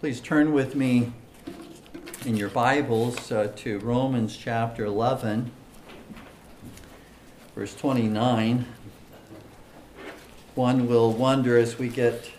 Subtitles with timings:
[0.00, 1.12] Please turn with me
[2.24, 5.50] in your Bibles uh, to Romans chapter 11,
[7.54, 8.64] verse 29.
[10.54, 12.30] One will wonder as we get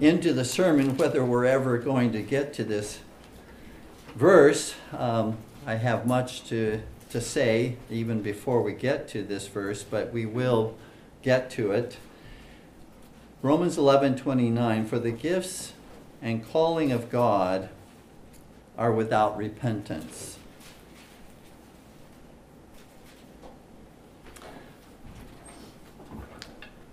[0.00, 2.98] into the sermon whether we're ever going to get to this
[4.16, 4.74] verse.
[4.90, 10.12] Um, I have much to, to say even before we get to this verse, but
[10.12, 10.76] we will
[11.22, 11.96] get to it.
[13.40, 15.74] Romans 11:29 For the gifts
[16.24, 17.68] and calling of God
[18.78, 20.38] are without repentance.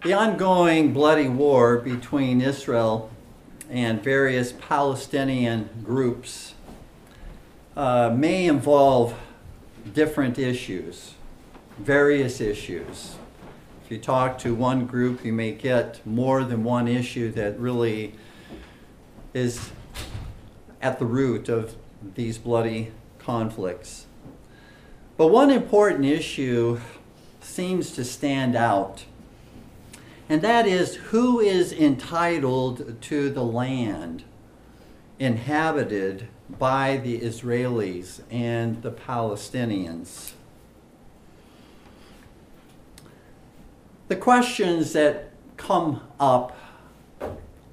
[0.03, 3.09] The ongoing bloody war between Israel
[3.69, 6.55] and various Palestinian groups
[7.77, 9.15] uh, may involve
[9.93, 11.13] different issues,
[11.79, 13.15] various issues.
[13.85, 18.15] If you talk to one group, you may get more than one issue that really
[19.33, 19.71] is
[20.81, 21.75] at the root of
[22.15, 24.05] these bloody conflicts.
[25.17, 26.79] But one important issue
[27.41, 29.05] seems to stand out,
[30.27, 34.23] and that is who is entitled to the land
[35.19, 40.31] inhabited by the Israelis and the Palestinians.
[44.07, 46.57] The questions that come up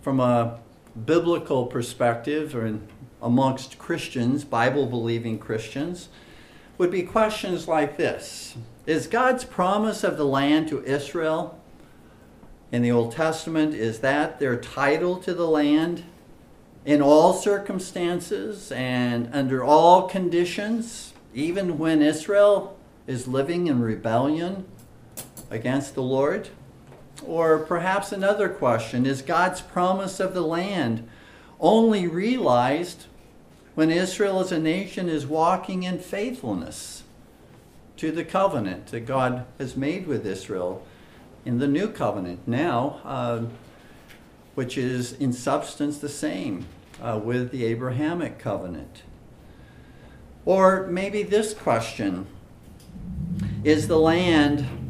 [0.02, 0.58] from a
[1.05, 2.78] biblical perspective or
[3.20, 6.08] amongst Christians, Bible believing Christians,
[6.77, 11.61] would be questions like this Is God's promise of the land to Israel
[12.70, 16.05] in the Old Testament, is that their title to the land
[16.84, 24.67] in all circumstances and under all conditions, even when Israel is living in rebellion
[25.50, 26.50] against the Lord?
[27.27, 31.08] Or perhaps another question is God's promise of the land
[31.61, 33.06] only realized
[33.74, 37.05] when Israel as a nation is walking in faithfulness
[37.96, 40.84] to the covenant that God has made with Israel
[41.45, 43.45] in the new covenant now, uh,
[44.55, 46.67] which is in substance the same
[47.00, 49.02] uh, with the Abrahamic covenant?
[50.45, 52.27] Or maybe this question
[53.64, 54.87] Is the land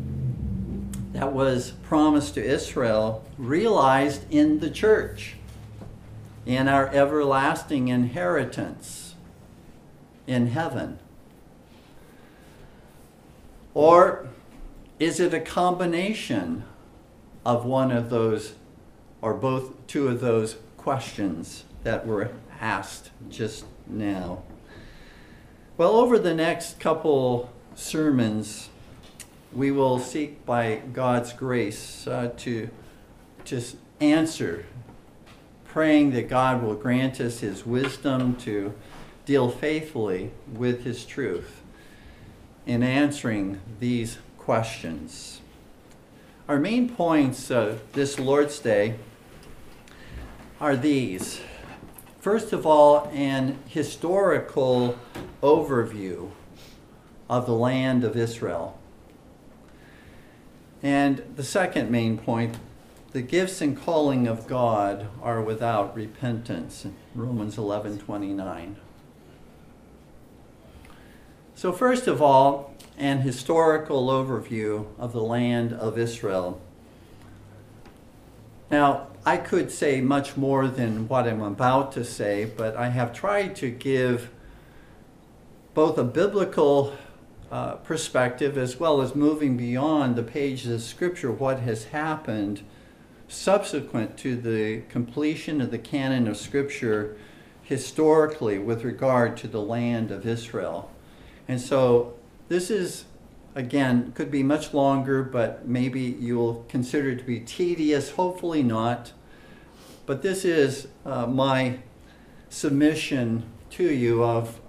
[1.18, 5.34] that was promised to Israel realized in the church,
[6.46, 9.16] in our everlasting inheritance
[10.28, 10.96] in heaven?
[13.74, 14.28] Or
[15.00, 16.62] is it a combination
[17.44, 18.54] of one of those,
[19.20, 22.30] or both two of those questions that were
[22.60, 24.44] asked just now?
[25.76, 28.68] Well, over the next couple sermons,
[29.52, 32.68] we will seek by God's grace uh, to
[33.44, 34.66] just answer,
[35.64, 38.74] praying that God will grant us His wisdom to
[39.24, 41.62] deal faithfully with His truth
[42.66, 45.40] in answering these questions.
[46.48, 48.94] Our main points uh, this Lord's Day
[50.60, 51.40] are these.
[52.20, 54.98] First of all, an historical
[55.42, 56.30] overview
[57.28, 58.77] of the land of Israel.
[60.82, 62.56] And the second main point
[63.12, 66.86] the gifts and calling of God are without repentance.
[67.14, 68.76] Romans 11 29.
[71.54, 76.60] So, first of all, an historical overview of the land of Israel.
[78.70, 83.12] Now, I could say much more than what I'm about to say, but I have
[83.12, 84.30] tried to give
[85.74, 86.92] both a biblical
[87.50, 92.62] uh, perspective as well as moving beyond the pages of Scripture, what has happened
[93.26, 97.16] subsequent to the completion of the canon of Scripture
[97.62, 100.90] historically with regard to the land of Israel.
[101.46, 102.14] And so
[102.48, 103.04] this is,
[103.54, 109.12] again, could be much longer, but maybe you'll consider it to be tedious, hopefully not.
[110.06, 111.80] But this is uh, my
[112.48, 114.60] submission to you of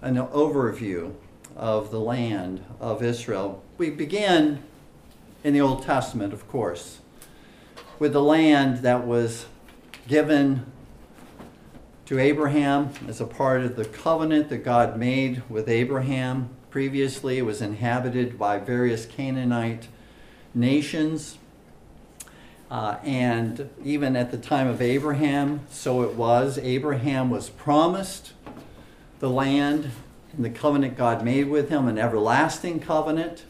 [0.00, 1.14] an overview
[1.56, 3.62] of the land of Israel.
[3.78, 4.62] We begin
[5.42, 7.00] in the Old Testament, of course,
[7.98, 9.46] with the land that was
[10.08, 10.66] given
[12.06, 16.50] to Abraham as a part of the covenant that God made with Abraham.
[16.70, 19.88] Previously, it was inhabited by various Canaanite
[20.54, 21.38] nations.
[22.70, 26.58] Uh, and even at the time of Abraham, so it was.
[26.58, 28.32] Abraham was promised
[29.20, 29.90] the land
[30.38, 33.44] the covenant God made with him, an everlasting covenant.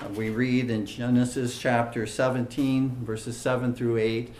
[0.00, 4.32] Uh, we read in Genesis chapter 17, verses 7 through 8.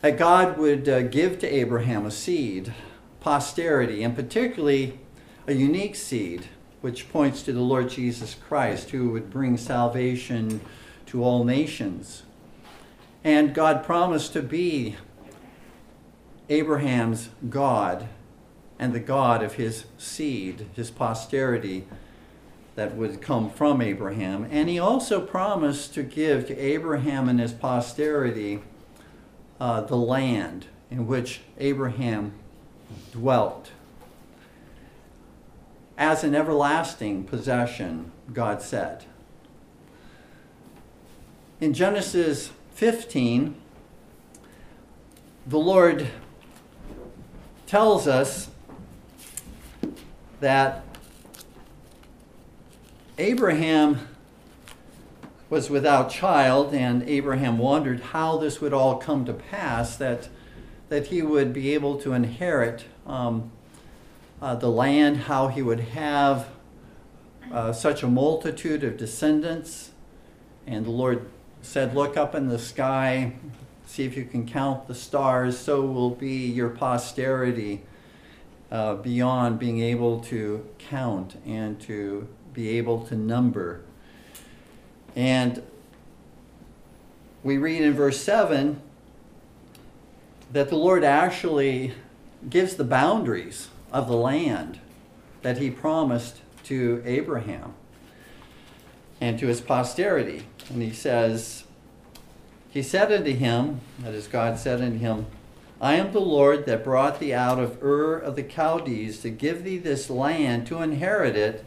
[0.00, 2.72] that God would uh, give to Abraham a seed,
[3.20, 4.98] posterity, and particularly
[5.46, 6.46] a unique seed,
[6.80, 10.60] which points to the Lord Jesus Christ, who would bring salvation
[11.06, 12.22] to all nations.
[13.24, 14.96] And God promised to be
[16.48, 18.08] Abraham's God
[18.78, 21.84] and the God of his seed, his posterity
[22.76, 24.46] that would come from Abraham.
[24.50, 28.60] And he also promised to give to Abraham and his posterity
[29.60, 32.32] uh, the land in which Abraham
[33.10, 33.70] dwelt
[35.96, 39.04] as an everlasting possession, God said.
[41.60, 43.56] In Genesis 15,
[45.44, 46.06] the Lord
[47.66, 48.50] tells us
[50.40, 50.84] that
[53.16, 54.08] Abraham
[55.50, 60.28] was without child, and Abraham wondered how this would all come to pass that,
[60.88, 63.50] that he would be able to inherit um,
[64.40, 66.48] uh, the land, how he would have
[67.50, 69.90] uh, such a multitude of descendants.
[70.66, 71.28] And the Lord
[71.62, 73.32] said, Look up in the sky,
[73.86, 77.82] see if you can count the stars, so will be your posterity
[78.70, 83.82] uh, beyond being able to count and to be able to number.
[85.16, 85.62] And
[87.42, 88.80] we read in verse 7
[90.52, 91.94] that the Lord actually
[92.48, 94.80] gives the boundaries of the land
[95.42, 97.74] that he promised to Abraham
[99.20, 100.46] and to his posterity.
[100.68, 101.64] And he says,
[102.70, 105.26] He said unto him, that is, God said unto him,
[105.80, 109.62] I am the Lord that brought thee out of Ur of the Chaldees to give
[109.62, 111.64] thee this land to inherit it.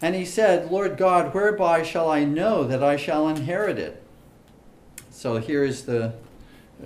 [0.00, 4.02] And he said, Lord God, whereby shall I know that I shall inherit it?
[5.10, 6.14] So here's the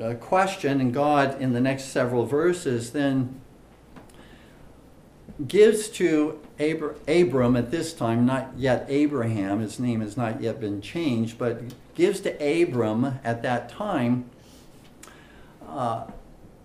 [0.00, 3.40] uh, question, and God, in the next several verses, then
[5.46, 10.60] gives to Abr- Abram at this time, not yet Abraham, his name has not yet
[10.60, 11.62] been changed, but
[11.94, 14.28] gives to Abram at that time
[15.68, 16.06] uh,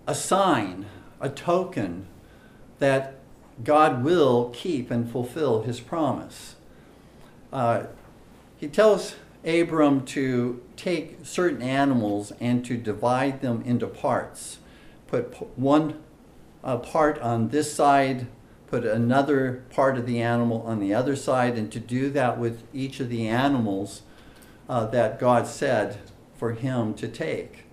[0.06, 0.86] a sign,
[1.20, 2.06] a token
[2.78, 3.18] that
[3.62, 6.56] God will keep and fulfill his promise.
[7.52, 7.84] Uh,
[8.56, 9.14] he tells
[9.44, 14.58] Abram to take certain animals and to divide them into parts.
[15.06, 16.02] Put one
[16.64, 18.26] uh, part on this side,
[18.68, 22.64] put another part of the animal on the other side, and to do that with
[22.72, 24.02] each of the animals
[24.68, 25.98] uh, that God said
[26.36, 27.64] for him to take.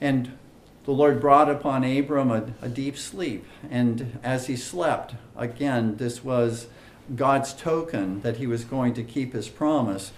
[0.00, 0.38] And
[0.84, 3.46] the Lord brought upon Abram a, a, deep sleep.
[3.70, 6.66] And as he slept, again, this was
[7.14, 10.12] God's token that he was going to keep his promise.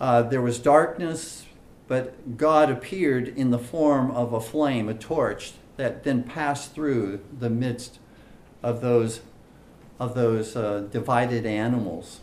[0.00, 1.46] Uh, there was darkness,
[1.86, 7.20] but God appeared in the form of a flame, a torch, that then passed through
[7.38, 7.98] the midst
[8.62, 9.20] of those,
[10.00, 12.20] of those uh, divided animals.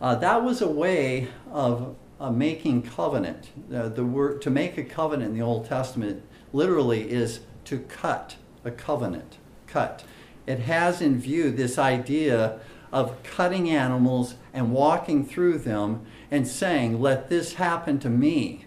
[0.00, 1.96] Uh, that was a way of
[2.32, 3.48] making covenant.
[3.74, 6.22] Uh, the word to make a covenant in the Old Testament
[6.54, 9.36] literally is to cut a covenant.
[9.66, 10.04] Cut.
[10.46, 12.60] It has in view this idea
[12.92, 18.66] of cutting animals and walking through them and saying, Let this happen to me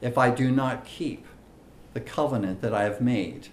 [0.00, 1.26] if I do not keep
[1.92, 3.48] the covenant that I have made.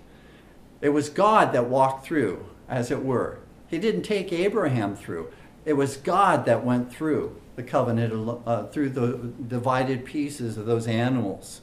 [0.81, 3.39] It was God that walked through, as it were.
[3.67, 5.31] He didn't take Abraham through.
[5.65, 10.87] It was God that went through the covenant, uh, through the divided pieces of those
[10.87, 11.61] animals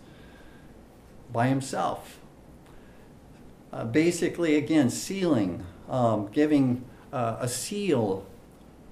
[1.33, 2.19] by himself.
[3.73, 8.27] Uh, basically, again, sealing, um, giving uh, a seal,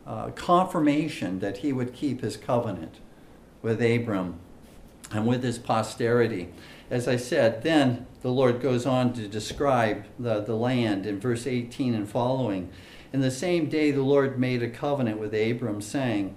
[0.06, 2.96] uh, confirmation that he would keep his covenant
[3.62, 4.40] with Abram
[5.12, 6.48] and with his posterity.
[6.90, 11.46] As I said, then the Lord goes on to describe the, the land in verse
[11.46, 12.70] 18 and following.
[13.12, 16.34] In the same day, the Lord made a covenant with Abram, saying,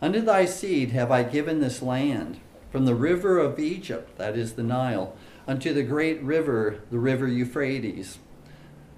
[0.00, 2.38] Unto thy seed have I given this land,
[2.70, 7.26] from the river of Egypt, that is the Nile, unto the great river, the river
[7.26, 8.18] Euphrates.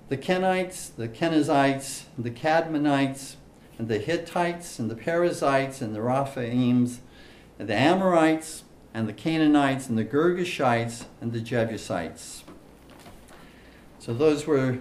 [0.08, 3.36] The Kenites, the Kenizzites, the Kadmonites,
[3.78, 6.98] and the Hittites, and the Perizzites, and the Rephaims,
[7.58, 8.64] and the Amorites,
[8.94, 12.44] and the Canaanites, and the Girgashites, and the Jebusites.
[13.98, 14.78] So those were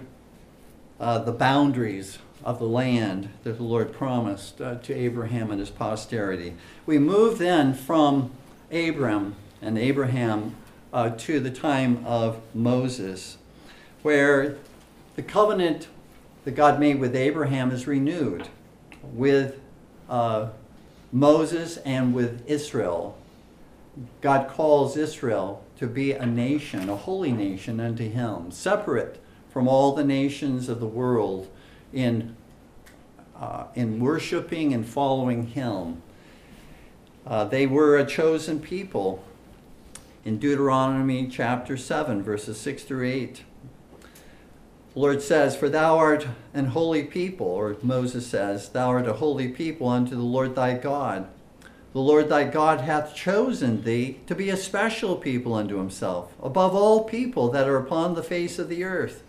[0.98, 5.70] uh, the boundaries of the land that the Lord promised uh, to Abraham and his
[5.70, 6.54] posterity.
[6.86, 8.30] We move then from
[8.72, 10.56] Abram and Abraham
[10.92, 13.38] uh, to the time of Moses,
[14.02, 14.56] where
[15.16, 15.88] the covenant
[16.44, 18.48] that God made with Abraham is renewed
[19.02, 19.60] with
[20.08, 20.48] uh,
[21.12, 23.16] Moses and with Israel.
[24.20, 29.94] God calls Israel to be a nation, a holy nation unto Him, separate from all
[29.94, 31.48] the nations of the world
[31.92, 32.36] in,
[33.36, 36.02] uh, in worshiping and following Him.
[37.26, 39.24] Uh, they were a chosen people.
[40.24, 43.44] In Deuteronomy chapter 7, verses 6 through 8,
[44.92, 49.12] the Lord says, For thou art an holy people, or Moses says, Thou art a
[49.14, 51.28] holy people unto the Lord thy God.
[51.92, 56.74] The Lord thy God hath chosen thee to be a special people unto himself, above
[56.74, 59.22] all people that are upon the face of the earth.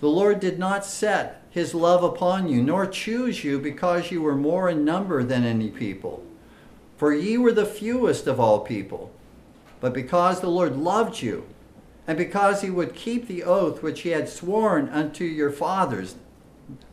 [0.00, 4.34] The Lord did not set his love upon you, nor choose you because you were
[4.34, 6.26] more in number than any people.
[6.96, 9.13] For ye were the fewest of all people.
[9.84, 11.44] But because the Lord loved you,
[12.06, 16.14] and because he would keep the oath which he had sworn unto your fathers,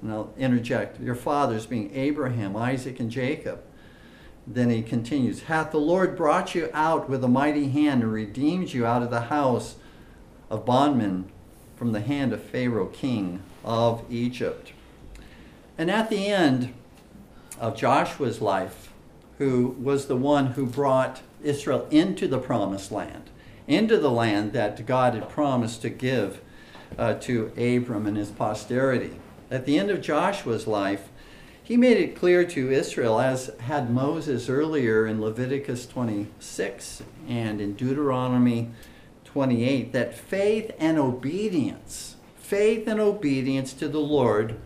[0.01, 3.63] and I'll interject, your fathers being Abraham, Isaac, and Jacob.
[4.45, 8.73] Then he continues, Hath the Lord brought you out with a mighty hand and redeemed
[8.73, 9.75] you out of the house
[10.49, 11.31] of bondmen
[11.77, 14.73] from the hand of Pharaoh, king of Egypt.
[15.77, 16.73] And at the end
[17.57, 18.91] of Joshua's life,
[19.37, 23.29] who was the one who brought Israel into the promised land,
[23.67, 26.41] into the land that God had promised to give
[26.97, 29.19] uh, to Abram and his posterity.
[29.49, 31.09] At the end of Joshua's life,
[31.63, 37.73] he made it clear to Israel, as had Moses earlier in Leviticus 26 and in
[37.75, 38.71] Deuteronomy
[39.25, 44.57] 28, that faith and obedience, faith and obedience to the Lord,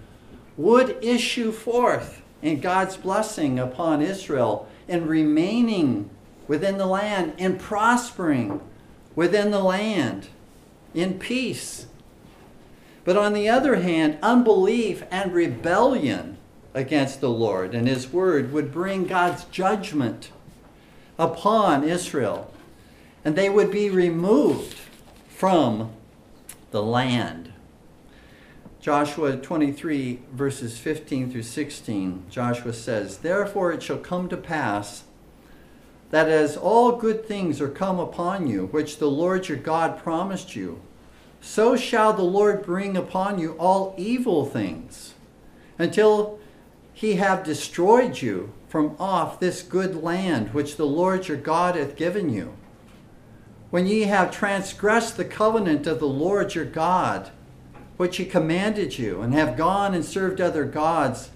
[0.58, 6.10] would issue forth in God's blessing upon Israel in remaining
[6.48, 8.62] within the land, in prospering
[9.16, 10.28] within the land,
[10.94, 11.88] in peace.
[13.04, 16.38] But on the other hand, unbelief and rebellion
[16.74, 20.32] against the Lord and His word would bring God's judgment
[21.18, 22.54] upon Israel,
[23.24, 24.78] and they would be removed
[25.30, 25.92] from
[26.72, 27.54] the land.
[28.82, 35.05] Joshua 23, verses 15 through 16, Joshua says, Therefore it shall come to pass
[36.16, 40.56] that as all good things are come upon you, which the Lord your God promised
[40.56, 40.80] you,
[41.42, 45.14] so shall the Lord bring upon you all evil things,
[45.78, 46.40] until
[46.94, 51.98] he have destroyed you from off this good land which the Lord your God hath
[51.98, 52.54] given you.
[53.70, 57.30] When ye have transgressed the covenant of the Lord your God,
[57.98, 61.32] which he commanded you, and have gone and served other gods,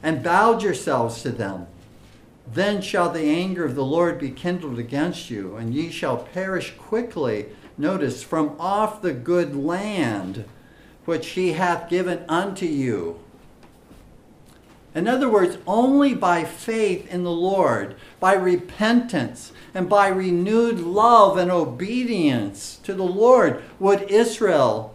[0.00, 1.66] and bowed yourselves to them.
[2.50, 6.74] Then shall the anger of the Lord be kindled against you, and ye shall perish
[6.76, 7.46] quickly,
[7.78, 10.44] notice, from off the good land
[11.04, 13.18] which he hath given unto you.
[14.94, 21.38] In other words, only by faith in the Lord, by repentance, and by renewed love
[21.38, 24.94] and obedience to the Lord would Israel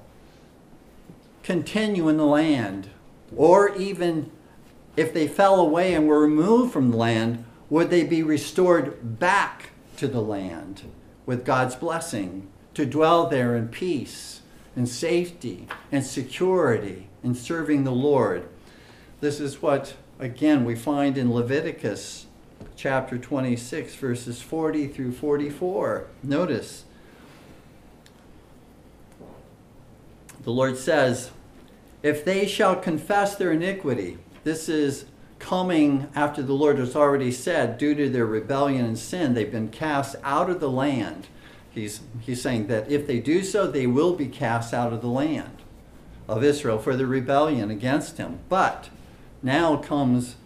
[1.41, 2.89] continue in the land,
[3.35, 4.29] or even
[4.97, 9.69] if they fell away and were removed from the land, would they be restored back
[9.97, 10.91] to the land
[11.25, 14.41] with God's blessing to dwell there in peace
[14.75, 18.49] and safety and security in serving the Lord?
[19.21, 22.25] This is what, again, we find in Leviticus
[22.75, 26.07] chapter 26, verses 40 through 44.
[26.23, 26.85] Notice,
[30.43, 31.31] the Lord says,
[32.03, 35.05] if they shall confess their iniquity, this is
[35.39, 39.67] coming after the Lord has already said, due to their rebellion and sin, they've been
[39.67, 41.27] cast out of the land.
[41.69, 45.09] He's, he's saying that if they do so, they will be cast out of the
[45.09, 45.61] land
[46.27, 48.39] of Israel for the rebellion against him.
[48.47, 48.89] But
[49.43, 50.37] now comes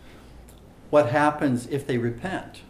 [0.90, 2.62] what happens if they repent.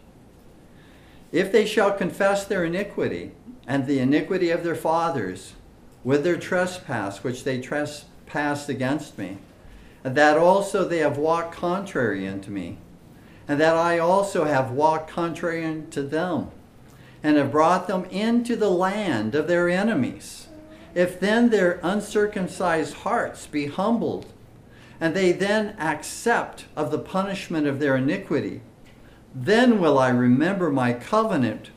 [1.32, 3.32] If they shall confess their iniquity
[3.66, 5.54] and the iniquity of their fathers
[6.04, 9.38] with their trespass, which they trespassed against me,
[10.02, 12.78] that also they have walked contrary unto me,
[13.46, 16.50] and that I also have walked contrary unto them,
[17.22, 20.48] and have brought them into the land of their enemies.
[20.94, 24.26] If then their uncircumcised hearts be humbled,
[25.00, 28.60] and they then accept of the punishment of their iniquity,
[29.34, 31.70] then will I remember my covenant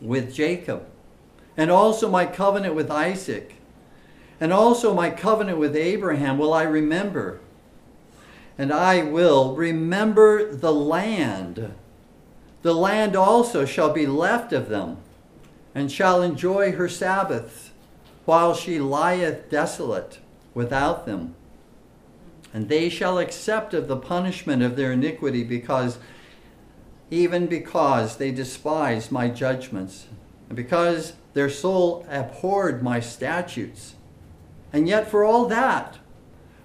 [0.00, 0.86] with Jacob,
[1.56, 3.55] and also my covenant with Isaac
[4.40, 7.40] and also my covenant with Abraham will I remember.
[8.58, 11.74] And I will remember the land.
[12.62, 14.98] The land also shall be left of them,
[15.74, 17.70] and shall enjoy her Sabbaths,
[18.24, 20.18] while she lieth desolate
[20.54, 21.34] without them.
[22.52, 25.98] And they shall accept of the punishment of their iniquity, because
[27.10, 30.06] even because they despised my judgments,
[30.48, 33.94] and because their soul abhorred my statutes.
[34.76, 35.96] And yet, for all that,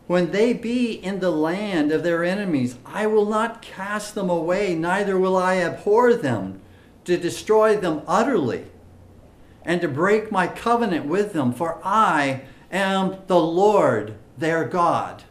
[0.05, 4.75] when they be in the land of their enemies, I will not cast them away,
[4.75, 6.59] neither will I abhor them,
[7.05, 8.65] to destroy them utterly,
[9.63, 15.23] and to break my covenant with them, for I am the Lord their God.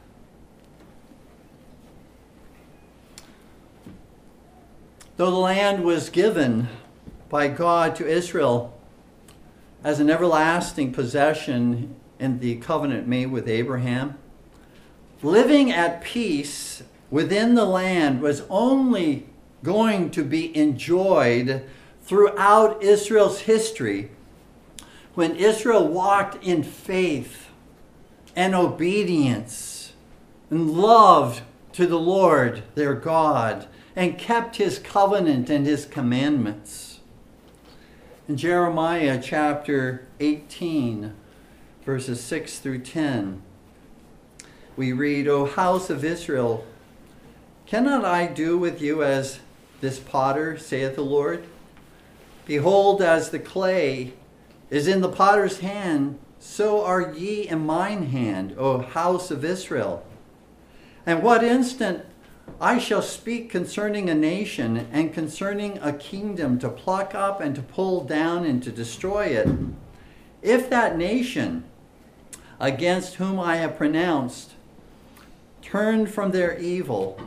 [5.18, 6.68] Though the land was given
[7.28, 8.74] by God to Israel
[9.84, 14.16] as an everlasting possession in the covenant made with Abraham,
[15.22, 19.26] living at peace within the land was only
[19.64, 21.64] going to be enjoyed
[22.02, 24.10] throughout Israel's history
[25.14, 27.48] when Israel walked in faith
[28.36, 29.92] and obedience
[30.50, 37.00] and loved to the Lord their God and kept his covenant and his commandments.
[38.28, 41.14] In Jeremiah chapter 18,
[41.90, 43.42] verses 6 through 10,
[44.76, 46.64] we read, O house of Israel,
[47.66, 49.40] cannot I do with you as
[49.80, 51.44] this potter, saith the Lord?
[52.46, 54.12] Behold, as the clay
[54.70, 60.06] is in the potter's hand, so are ye in mine hand, O house of Israel.
[61.04, 62.04] And what instant
[62.60, 67.62] I shall speak concerning a nation and concerning a kingdom to pluck up and to
[67.62, 69.48] pull down and to destroy it.
[70.40, 71.64] If that nation
[72.60, 74.52] against whom I have pronounced
[75.62, 77.20] turn from their evil,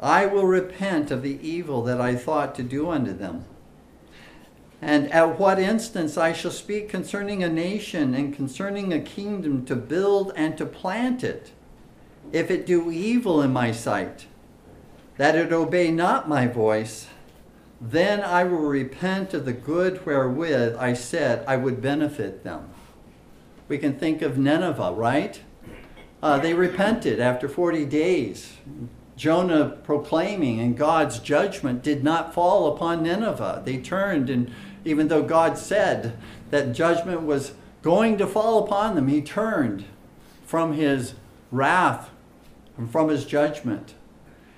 [0.00, 3.44] I will repent of the evil that I thought to do unto them.
[4.80, 9.74] And at what instance I shall speak concerning a nation and concerning a kingdom to
[9.74, 11.52] build and to plant it,
[12.32, 14.26] if it do evil in my sight
[15.16, 17.06] that it obey not my voice,
[17.80, 22.73] then I will repent of the good wherewith I said I would benefit them.
[23.68, 25.40] We can think of Nineveh, right?
[26.22, 28.54] Uh, they repented after 40 days.
[29.16, 33.62] Jonah proclaiming and God's judgment did not fall upon Nineveh.
[33.64, 34.52] They turned, and
[34.84, 36.16] even though God said
[36.50, 39.84] that judgment was going to fall upon them, he turned
[40.44, 41.14] from his
[41.50, 42.10] wrath
[42.76, 43.94] and from his judgment.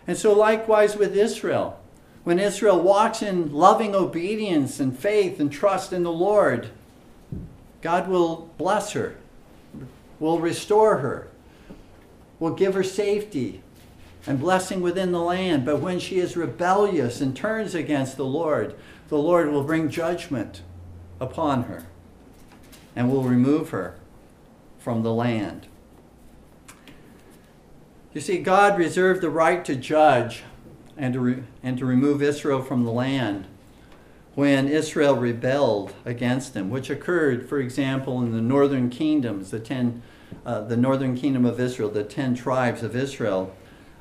[0.06, 1.80] And so, likewise with Israel.
[2.24, 6.70] When Israel walks in loving obedience and faith and trust in the Lord,
[7.82, 9.16] God will bless her,
[10.18, 11.28] will restore her,
[12.38, 13.62] will give her safety
[14.26, 15.64] and blessing within the land.
[15.64, 18.74] But when she is rebellious and turns against the Lord,
[19.08, 20.62] the Lord will bring judgment
[21.20, 21.86] upon her
[22.94, 23.96] and will remove her
[24.78, 25.66] from the land.
[28.14, 30.42] You see, God reserved the right to judge
[30.96, 33.46] and to, re- and to remove Israel from the land
[34.36, 40.02] when Israel rebelled against him, which occurred, for example, in the northern kingdoms, the ten,
[40.44, 43.56] uh, the northern kingdom of Israel, the ten tribes of Israel.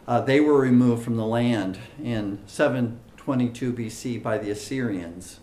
[0.06, 5.39] Uh, they were removed from the land in 722 BC by the Assyrians.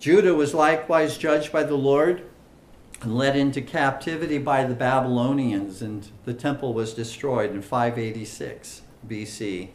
[0.00, 2.22] Judah was likewise judged by the Lord
[3.02, 9.68] and led into captivity by the Babylonians, and the temple was destroyed in 586 BC.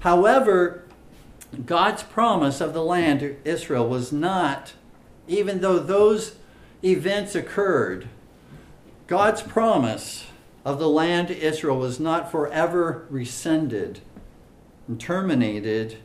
[0.00, 0.85] However,
[1.64, 4.74] God's promise of the land to Israel was not,
[5.26, 6.36] even though those
[6.84, 8.08] events occurred,
[9.06, 10.26] God's promise
[10.64, 14.00] of the land to Israel was not forever rescinded
[14.88, 15.98] and terminated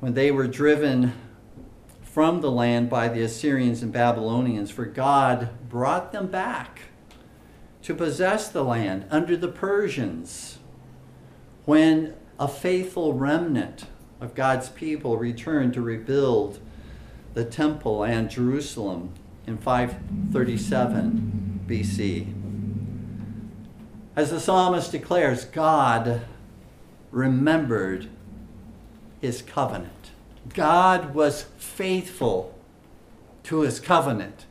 [0.00, 1.14] when they were driven
[2.02, 6.80] from the land by the Assyrians and Babylonians, for God brought them back
[7.82, 10.58] to possess the land under the Persians
[11.64, 13.86] when a faithful remnant
[14.20, 16.60] of God's people returned to rebuild
[17.34, 19.12] the temple and Jerusalem
[19.46, 22.34] in 537 BC.
[24.16, 26.22] As the psalmist declares, God
[27.10, 28.08] remembered
[29.20, 29.92] his covenant.
[30.54, 32.54] God was faithful
[33.44, 34.46] to his covenant.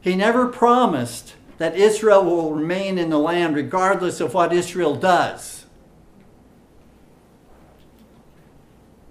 [0.00, 5.59] He never promised that Israel will remain in the land regardless of what Israel does.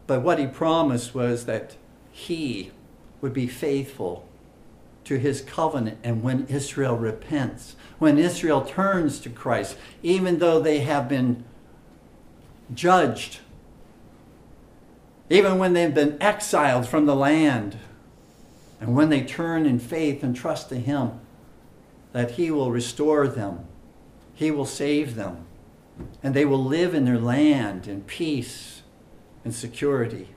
[0.10, 1.76] But what he promised was that
[2.12, 2.72] he
[3.22, 4.28] would be faithful
[5.04, 6.00] to his covenant.
[6.04, 11.44] And when Israel repents, when Israel turns to Christ, even though they have been
[12.74, 13.42] judged
[15.30, 17.78] even when they've been exiled from the land,
[18.82, 21.20] and when they turn in faith and trust to Him,
[22.14, 23.68] that He will restore them,
[24.34, 25.46] He will save them,
[26.24, 28.79] and they will live in their land in peace
[29.44, 30.30] and security.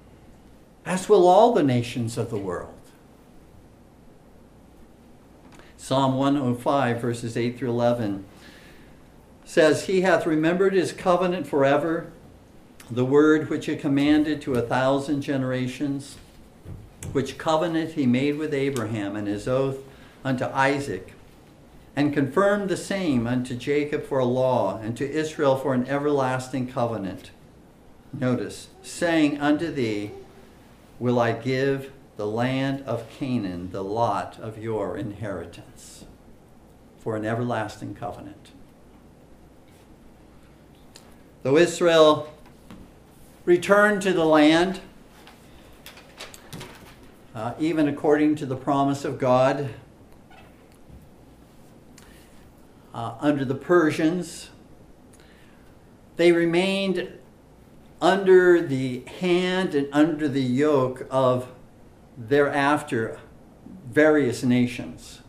[0.84, 2.74] As will all the nations of the world.
[5.76, 8.24] Psalm 105, verses 8 through 11
[9.44, 12.10] says, He hath remembered his covenant forever,
[12.90, 16.16] the word which he commanded to a thousand generations,
[17.12, 19.78] which covenant he made with Abraham and his oath
[20.24, 21.14] unto Isaac,
[21.96, 26.68] and confirmed the same unto Jacob for a law, and to Israel for an everlasting
[26.68, 27.30] covenant.
[28.12, 30.12] Notice, saying unto thee,
[30.98, 36.04] Will I give the land of Canaan, the lot of your inheritance,
[36.98, 38.50] for an everlasting covenant.
[41.42, 42.32] Though Israel
[43.44, 44.80] returned to the land,
[47.34, 49.70] uh, even according to the promise of God,
[52.94, 54.50] uh, under the Persians,
[56.16, 57.18] they remained
[58.02, 61.48] under the hand and under the yoke of
[62.18, 63.18] thereafter
[63.88, 65.20] various nations.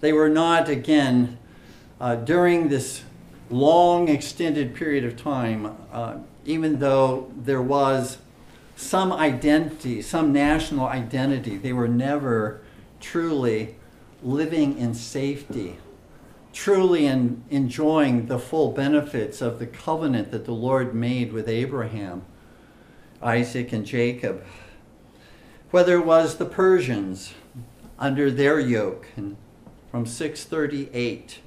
[0.00, 1.38] They were not, again,
[2.00, 3.02] uh, during this
[3.50, 6.16] long extended period of time, uh,
[6.46, 8.18] even though there was
[8.76, 12.62] some identity, some national identity, they were never
[12.98, 13.76] truly
[14.22, 15.76] living in safety,
[16.54, 22.22] truly in, enjoying the full benefits of the covenant that the Lord made with Abraham,
[23.20, 24.42] Isaac, and Jacob
[25.74, 27.34] whether it was the Persians
[27.98, 29.36] under their yoke and
[29.90, 31.40] from 638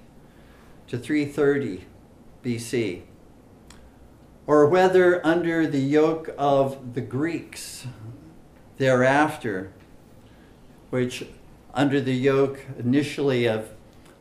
[0.88, 1.86] to 330
[2.44, 3.04] BC,
[4.46, 7.88] or whether under the yoke of the Greeks
[8.76, 9.72] thereafter,
[10.90, 11.26] which
[11.74, 13.70] under the yoke initially of,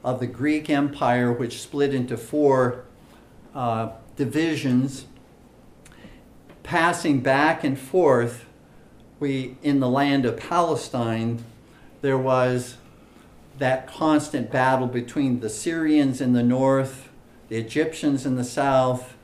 [0.06, 2.84] of the Greek Empire, which split into four
[3.56, 5.06] uh, divisions,
[6.62, 8.46] passing back and forth
[9.18, 11.42] we in the land of Palestine,
[12.02, 12.76] there was
[13.58, 17.08] that constant battle between the Syrians in the north,
[17.48, 19.16] the Egyptians in the south,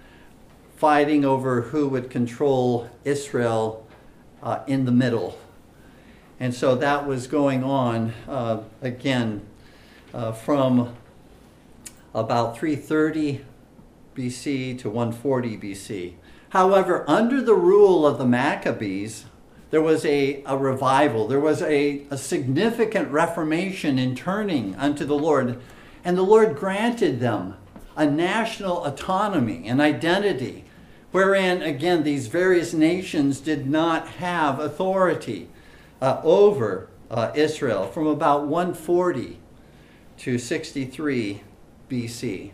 [0.77, 3.87] fighting over who would control Israel
[4.43, 5.39] uh, in the middle.
[6.41, 9.43] And so that was going on uh, again
[10.15, 10.95] uh, from
[12.15, 13.45] about 330
[14.15, 16.15] BC to 140 BC.
[16.51, 19.25] However, under the rule of the Maccabees,
[19.71, 25.17] there was a, a revival, there was a, a significant reformation in turning unto the
[25.17, 25.59] Lord.
[26.05, 27.57] And the Lord granted them
[27.97, 30.65] a national autonomy and identity,
[31.11, 35.49] wherein, again, these various nations did not have authority
[36.03, 39.39] uh, over uh, Israel from about 140
[40.23, 41.43] to 63
[41.91, 42.53] BC.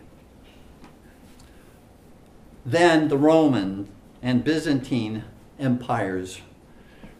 [2.65, 3.87] Then the Roman
[4.23, 5.23] and Byzantine
[5.59, 6.41] empires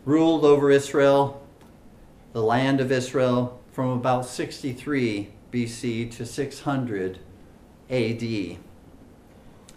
[0.05, 1.45] ruled over Israel,
[2.33, 7.19] the land of Israel, from about 63 BC to 600
[7.91, 8.57] AD.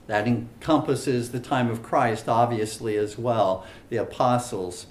[0.07, 4.87] That encompasses the time of Christ, obviously, as well, the apostles,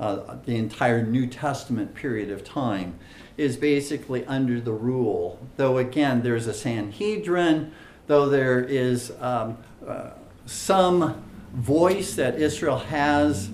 [0.00, 2.98] uh, the entire New Testament period of time
[3.36, 5.38] is basically under the rule.
[5.56, 7.72] Though, again, there's a Sanhedrin,
[8.06, 10.10] though there is um, uh,
[10.46, 11.22] some
[11.52, 13.50] voice that Israel has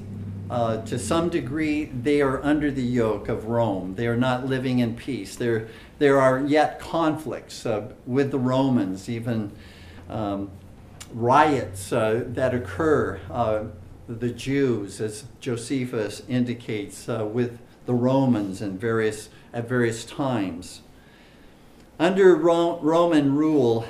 [0.52, 3.94] uh, to some degree, they are under the yoke of Rome.
[3.94, 5.34] They are not living in peace.
[5.34, 5.68] There,
[5.98, 9.50] there are yet conflicts uh, with the Romans, even
[10.10, 10.50] um,
[11.14, 13.18] riots uh, that occur.
[13.30, 13.64] Uh,
[14.06, 20.82] the Jews, as Josephus indicates, uh, with the Romans and various, at various times.
[21.98, 23.86] Under Ro- Roman rule,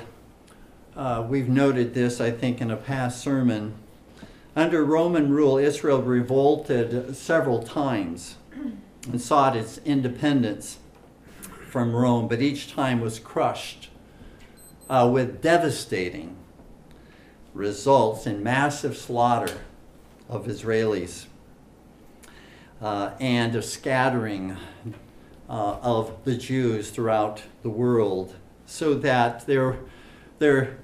[0.95, 3.75] uh, we've noted this, I think, in a past sermon
[4.55, 8.35] under Roman rule, Israel revolted several times
[9.07, 10.77] and sought its independence
[11.69, 13.89] from Rome, but each time was crushed
[14.87, 16.35] uh, with devastating
[17.55, 19.61] results in massive slaughter
[20.29, 21.25] of Israelis
[22.79, 24.55] uh, and a scattering
[25.49, 29.79] uh, of the Jews throughout the world, so that there,
[30.39, 30.77] there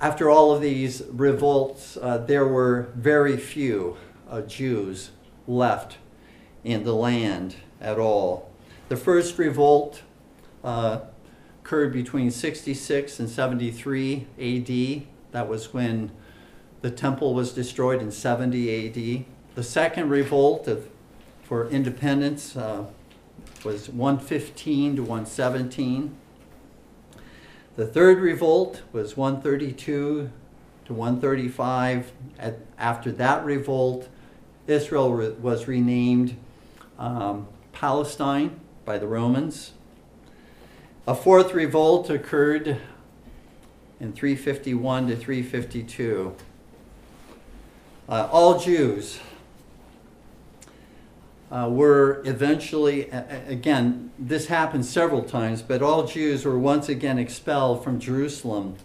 [0.00, 3.96] after all of these revolts, uh, there were very few
[4.28, 5.10] uh, Jews
[5.46, 5.96] left
[6.64, 8.50] in the land at all.
[8.88, 10.02] The first revolt
[10.62, 11.00] uh,
[11.62, 15.06] occurred between 66 and 73 AD.
[15.32, 16.10] That was when
[16.82, 19.24] the temple was destroyed in 70 AD.
[19.54, 20.88] The second revolt of,
[21.42, 22.84] for independence uh,
[23.66, 26.14] was 115 to 117.
[27.74, 30.30] The third revolt was 132
[30.84, 32.12] to 135.
[32.38, 34.08] At, after that revolt,
[34.68, 36.36] Israel re- was renamed
[36.96, 39.72] um, Palestine by the Romans.
[41.08, 42.80] A fourth revolt occurred
[43.98, 46.36] in 351 to 352.
[48.08, 49.18] Uh, all Jews
[51.50, 57.84] uh, were eventually, again, this happened several times, but all Jews were once again expelled
[57.84, 58.76] from Jerusalem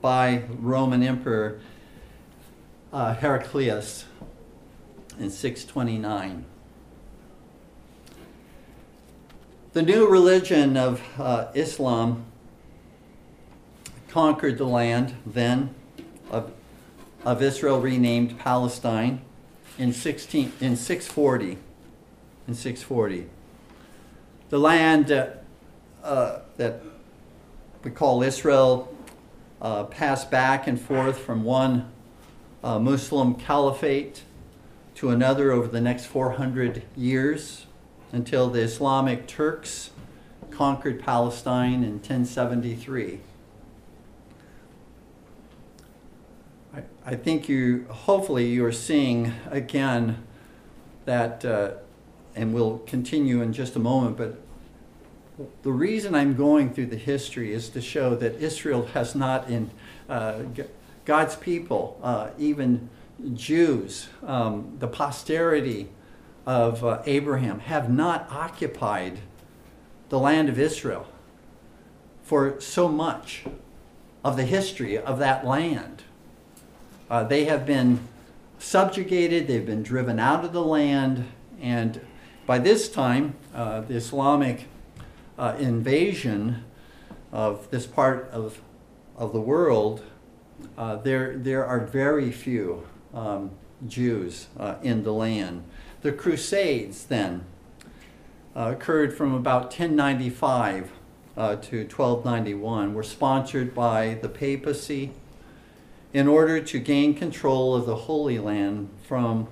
[0.00, 1.60] by Roman Emperor
[2.92, 4.04] uh, Heraclius
[5.18, 6.44] in 629.
[9.72, 12.24] The new religion of uh, Islam
[14.08, 15.74] conquered the land then
[16.30, 16.50] of,
[17.24, 19.20] of Israel, renamed Palestine,
[19.76, 21.58] in, 16, in 640
[22.48, 23.28] in 640.
[24.48, 25.28] The land uh,
[26.02, 26.80] uh, that
[27.84, 28.92] we call Israel
[29.60, 31.92] uh, passed back and forth from one
[32.64, 34.22] uh, Muslim caliphate
[34.94, 37.66] to another over the next 400 years
[38.12, 39.90] until the Islamic Turks
[40.50, 43.20] conquered Palestine in 1073.
[46.74, 50.24] I, I think you, hopefully, you are seeing again
[51.04, 51.72] that uh,
[52.38, 54.40] and we'll continue in just a moment, but
[55.62, 59.70] the reason I'm going through the history is to show that Israel has not, in
[60.08, 60.42] uh,
[61.04, 62.88] God's people, uh, even
[63.34, 65.88] Jews, um, the posterity
[66.46, 69.18] of uh, Abraham, have not occupied
[70.08, 71.06] the land of Israel
[72.22, 73.44] for so much
[74.24, 76.04] of the history of that land.
[77.10, 77.98] Uh, they have been
[78.60, 81.26] subjugated, they've been driven out of the land,
[81.60, 82.00] and
[82.48, 84.68] by this time, uh, the Islamic
[85.38, 86.64] uh, invasion
[87.30, 88.62] of this part of,
[89.18, 90.02] of the world,
[90.78, 93.50] uh, there, there are very few um,
[93.86, 95.62] Jews uh, in the land.
[96.00, 97.44] The Crusades then
[98.56, 100.90] uh, occurred from about 1095
[101.36, 105.10] uh, to 1291, were sponsored by the papacy
[106.14, 109.48] in order to gain control of the Holy Land from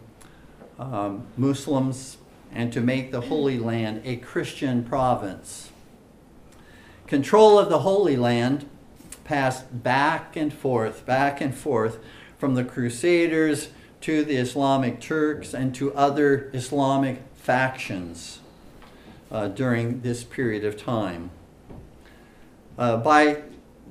[0.78, 2.16] um, Muslims
[2.52, 5.70] and to make the Holy Land a Christian province.
[7.06, 8.68] Control of the Holy Land
[9.24, 11.98] passed back and forth, back and forth
[12.38, 13.68] from the Crusaders
[14.00, 18.40] to the Islamic Turks and to other Islamic factions
[19.30, 21.30] uh, during this period of time.
[22.78, 23.42] Uh, by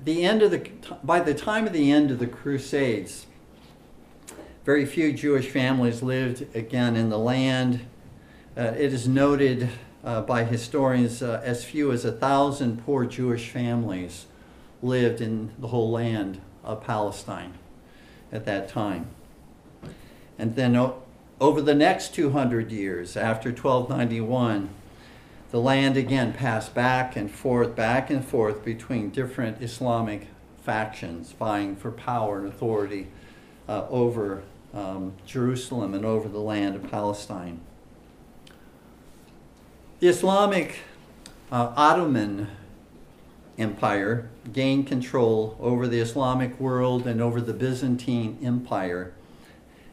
[0.03, 0.69] the end of the
[1.03, 3.25] by the time of the end of the Crusades,
[4.63, 7.85] very few Jewish families lived again in the land
[8.63, 9.69] it is noted
[10.03, 14.27] uh, by historians uh, as few as a thousand poor Jewish families
[14.81, 17.53] lived in the whole land of Palestine
[18.31, 19.07] at that time.
[20.37, 21.01] And then o-
[21.41, 24.69] over the next 200 years, after 1291,
[25.51, 30.27] the land again passed back and forth, back and forth between different Islamic
[30.63, 33.07] factions vying for power and authority
[33.67, 37.61] uh, over um, Jerusalem and over the land of Palestine.
[40.01, 40.79] The Islamic
[41.49, 42.49] uh, Ottoman
[43.57, 49.13] Empire gained control over the Islamic world and over the Byzantine Empire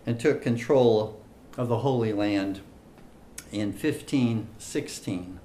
[0.05, 1.21] and took control
[1.57, 2.63] of the Holy Land
[3.53, 5.39] in 1516.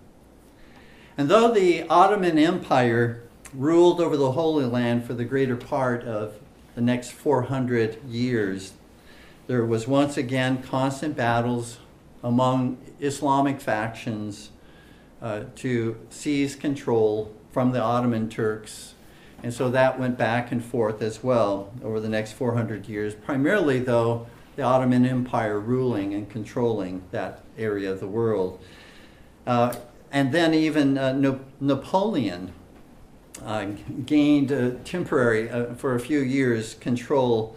[1.19, 3.21] And though the Ottoman Empire
[3.53, 6.39] ruled over the Holy Land for the greater part of
[6.73, 8.73] the next 400 years,
[9.45, 11.77] there was once again constant battles
[12.23, 14.51] among Islamic factions
[15.21, 18.93] uh, to seize control from the Ottoman Turks.
[19.43, 23.79] And so that went back and forth as well over the next 400 years, primarily,
[23.79, 28.59] though, the Ottoman Empire ruling and controlling that area of the world.
[29.45, 29.75] Uh,
[30.11, 32.51] and then even uh, no- Napoleon
[33.43, 33.67] uh,
[34.05, 37.55] gained temporary, uh, for a few years, control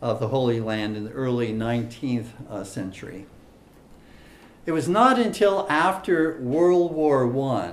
[0.00, 3.26] of the Holy Land in the early 19th uh, century.
[4.68, 7.68] It was not until after World War I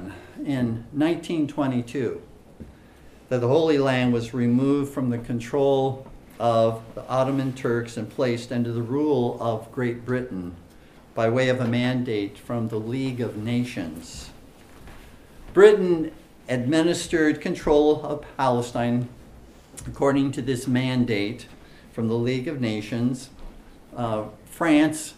[0.45, 2.21] in 1922
[3.27, 6.07] that the Holy Land was removed from the control
[6.39, 10.55] of the Ottoman Turks and placed under the rule of Great Britain
[11.13, 14.29] by way of a mandate from the League of Nations.
[15.51, 16.13] Britain
[16.47, 19.09] administered control of Palestine
[19.85, 21.47] according to this mandate
[21.91, 23.31] from the League of Nations.
[23.93, 25.15] Uh, France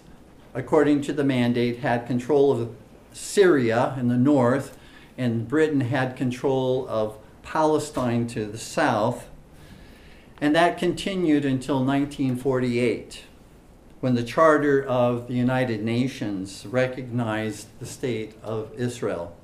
[0.57, 2.75] according to the mandate, had control of
[3.13, 4.75] Syria in the north,
[5.15, 9.29] and Britain had control of Palestine to the south.
[10.41, 13.23] And that continued until 1948,
[13.99, 19.37] when the Charter of the United Nations recognized the state of Israel.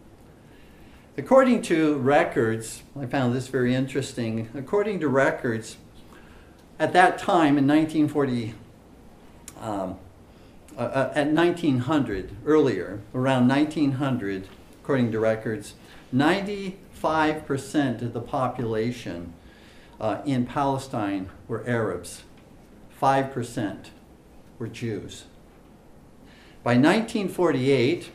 [1.15, 4.49] According to records, I found this very interesting.
[4.55, 5.77] According to records,
[6.79, 8.55] at that time in 1940,
[9.61, 9.97] um,
[10.77, 14.47] uh, uh, at 1900, earlier, around 1900,
[14.81, 15.75] according to records,
[16.13, 19.33] 95% of the population
[19.99, 22.23] uh, in Palestine were Arabs,
[23.01, 23.89] 5%
[24.57, 25.25] were Jews.
[26.63, 28.09] By 1948,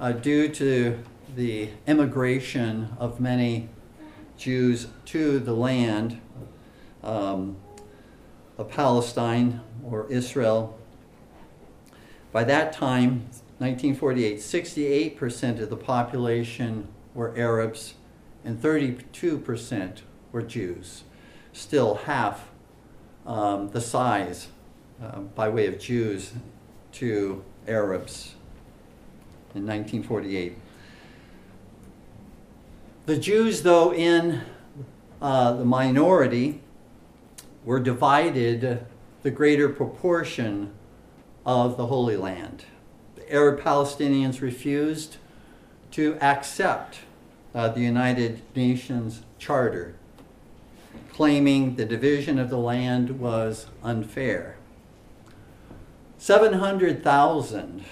[0.00, 0.98] uh, due to
[1.36, 3.68] the immigration of many
[4.36, 6.20] Jews to the land
[7.02, 7.56] um,
[8.56, 10.78] of Palestine or Israel.
[12.32, 17.94] By that time, 1948, 68% of the population were Arabs
[18.44, 19.98] and 32%
[20.32, 21.04] were Jews.
[21.52, 22.48] Still half
[23.26, 24.48] um, the size
[25.02, 26.32] uh, by way of Jews
[26.92, 28.34] to Arabs
[29.54, 30.56] in 1948.
[33.06, 34.42] The Jews, though in
[35.20, 36.60] uh, the minority,
[37.64, 38.86] were divided
[39.22, 40.72] the greater proportion
[41.44, 42.64] of the Holy Land.
[43.16, 45.16] The Arab Palestinians refused
[45.92, 47.00] to accept
[47.54, 49.94] uh, the United Nations Charter,
[51.12, 54.56] claiming the division of the land was unfair.
[56.18, 57.84] 700,000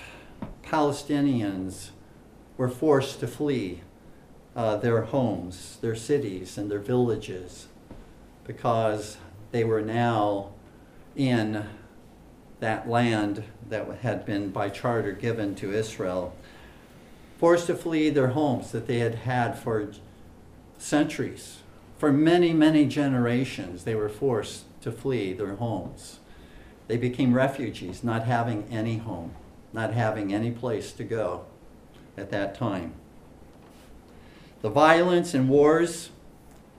[0.62, 1.90] Palestinians
[2.56, 3.80] were forced to flee
[4.54, 7.68] uh, their homes, their cities, and their villages
[8.44, 9.18] because
[9.52, 10.50] they were now
[11.16, 11.64] in
[12.60, 16.34] that land that had been by charter given to Israel,
[17.38, 19.92] forced to flee their homes that they had had for
[20.76, 21.58] centuries.
[21.98, 26.20] For many, many generations, they were forced to flee their homes.
[26.86, 29.32] They became refugees, not having any home,
[29.72, 31.44] not having any place to go
[32.16, 32.94] at that time.
[34.62, 36.10] The violence and wars,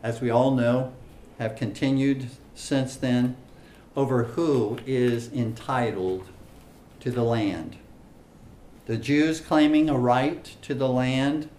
[0.03, 0.93] as we all know,
[1.37, 3.37] have continued since then
[3.99, 6.23] over who is entitled
[7.01, 7.75] to the land.
[8.85, 11.49] The Jews claiming a right to the land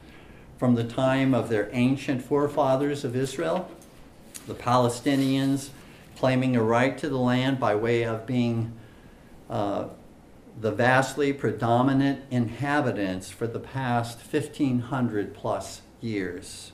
[0.59, 3.71] from the time of their ancient forefathers of Israel,
[4.47, 5.69] the Palestinians
[6.17, 8.73] claiming a right to the land by way of being
[9.51, 9.89] uh,
[10.59, 16.73] the vastly predominant inhabitants for the past 1500 plus years,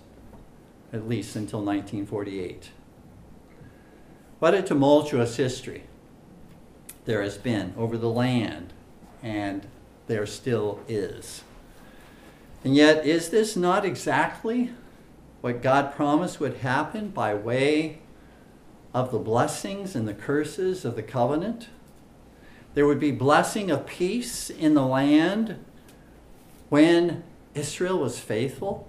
[0.92, 2.70] at least until 1948.
[4.46, 5.82] What a tumultuous history
[7.04, 8.72] there has been over the land,
[9.20, 9.66] and
[10.06, 11.42] there still is.
[12.62, 14.70] And yet, is this not exactly
[15.40, 17.98] what God promised would happen by way
[18.94, 21.66] of the blessings and the curses of the covenant?
[22.74, 25.58] There would be blessing of peace in the land
[26.68, 28.86] when Israel was faithful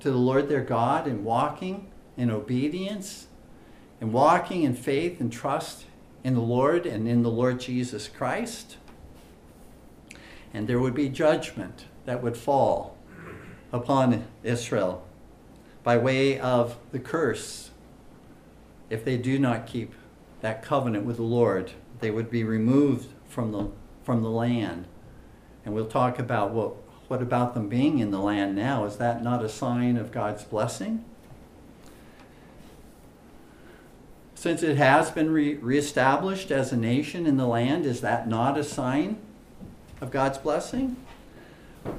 [0.00, 3.28] to the Lord their God and walking in obedience
[4.00, 5.84] and walking in faith and trust
[6.22, 8.76] in the Lord and in the Lord Jesus Christ.
[10.52, 12.96] And there would be judgment that would fall
[13.72, 15.06] upon Israel
[15.82, 17.70] by way of the curse.
[18.90, 19.94] If they do not keep
[20.40, 23.70] that covenant with the Lord, they would be removed from the,
[24.02, 24.86] from the land.
[25.64, 26.74] And we'll talk about what,
[27.08, 28.84] what about them being in the land now?
[28.84, 31.04] Is that not a sign of God's blessing?
[34.46, 38.56] Since it has been re- reestablished as a nation in the land, is that not
[38.56, 39.18] a sign
[40.00, 40.94] of God's blessing?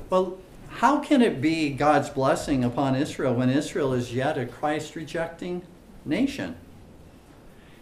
[0.09, 0.37] Well,
[0.69, 5.61] how can it be God's blessing upon Israel when Israel is yet a Christ rejecting
[6.05, 6.55] nation?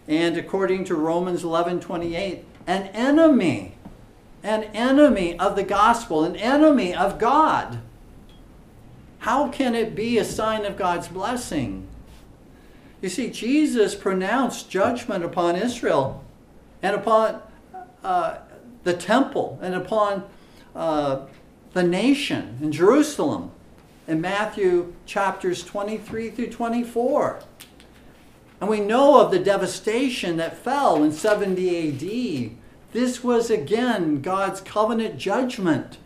[0.08, 3.78] And according to Romans 11 28, an enemy,
[4.42, 7.82] an enemy of the gospel, an enemy of God.
[9.20, 11.88] How can it be a sign of God's blessing?
[13.02, 16.24] You see, Jesus pronounced judgment upon Israel
[16.82, 17.42] and upon
[18.04, 18.38] uh,
[18.84, 20.24] the temple and upon
[20.76, 21.26] uh,
[21.74, 23.52] the nation in Jerusalem
[24.08, 27.42] in Matthew chapters 23 through 24.
[28.62, 32.58] And we know of the devastation that fell in 70 AD.
[32.94, 35.98] This was again God's covenant judgment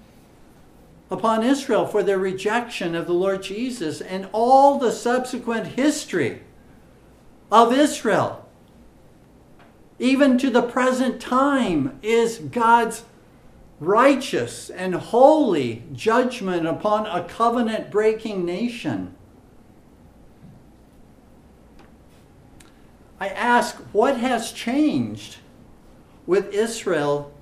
[1.11, 6.41] upon Israel for their rejection of the Lord Jesus and all the subsequent history
[7.52, 8.45] of Israel,
[9.97, 13.04] even to the present time, is God's
[13.80, 19.16] righteous and holy judgment upon a covenant breaking nation.
[23.20, 25.38] I ask, what has changed
[26.26, 27.34] with Israel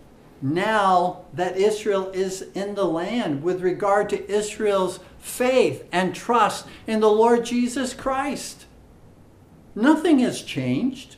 [0.41, 6.99] now that Israel is in the land with regard to Israel's faith and trust in
[6.99, 8.56] the Lord Jesus Christ?
[9.77, 11.17] Nothing has changed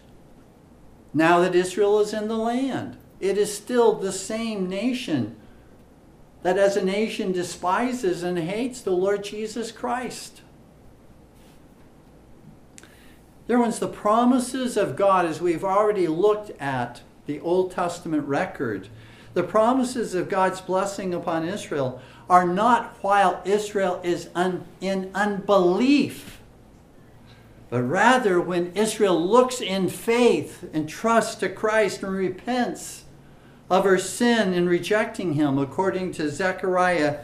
[1.14, 2.98] now that Israel is in the land.
[3.22, 5.38] It is still the same nation
[6.44, 10.42] that as a nation despises and hates the Lord Jesus Christ.
[13.48, 18.90] There ones, the promises of God, as we've already looked at the Old Testament record,
[19.36, 26.39] the promises of God's blessing upon Israel are not while Israel is un- in unbelief,
[27.70, 33.04] but rather when Israel looks in faith and trusts to Christ and repents
[33.70, 37.20] of her sin in rejecting him, according to Zechariah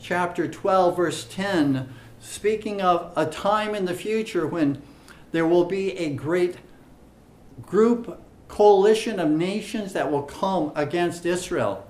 [0.00, 1.88] chapter 12, verse 10,
[2.20, 4.80] speaking of a time in the future when
[5.32, 6.56] there will be a great
[7.60, 11.86] group, coalition of nations that will come against Israel.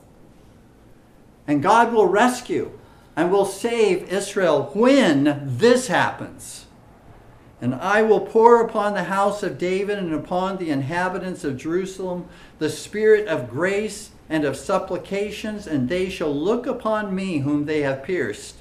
[1.47, 2.77] And God will rescue
[3.15, 6.64] and will save Israel when this happens.
[7.65, 12.29] And I will pour upon the house of David and upon the inhabitants of Jerusalem
[12.59, 17.81] the spirit of grace and of supplications, and they shall look upon me whom they
[17.81, 18.57] have pierced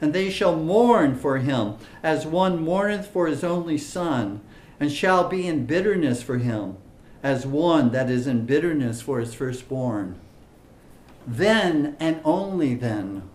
[0.00, 4.40] and they shall mourn for him as one mourneth for his only son,
[4.78, 6.76] and shall be in bitterness for him
[7.22, 10.18] as one that is in bitterness for his firstborn.
[11.24, 13.28] Then and only then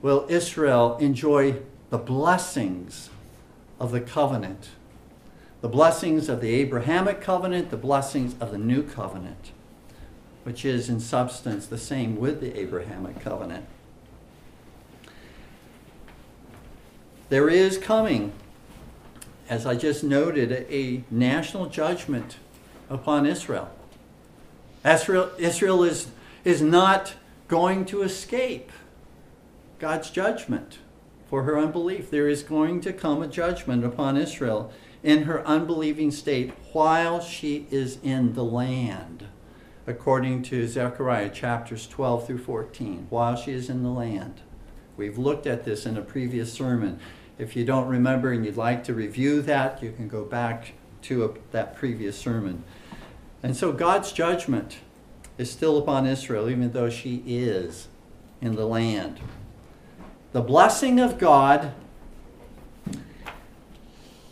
[0.00, 3.10] will Israel enjoy the blessings
[3.82, 4.68] of the covenant,
[5.60, 9.50] the blessings of the Abrahamic covenant, the blessings of the new covenant,
[10.44, 13.66] which is in substance the same with the Abrahamic covenant.
[17.28, 18.32] There is coming,
[19.48, 22.36] as I just noted, a national judgment
[22.88, 23.68] upon Israel.
[24.84, 26.06] Israel, Israel is,
[26.44, 27.14] is not
[27.48, 28.70] going to escape
[29.80, 30.78] God's judgment
[31.32, 32.10] for her unbelief.
[32.10, 34.70] There is going to come a judgment upon Israel
[35.02, 39.28] in her unbelieving state while she is in the land,
[39.86, 44.42] according to Zechariah chapters 12 through 14, while she is in the land.
[44.98, 47.00] We've looked at this in a previous sermon.
[47.38, 50.74] If you don't remember and you'd like to review that, you can go back
[51.04, 52.62] to a, that previous sermon.
[53.42, 54.80] And so God's judgment
[55.38, 57.88] is still upon Israel, even though she is
[58.42, 59.18] in the land.
[60.32, 61.74] The blessing of God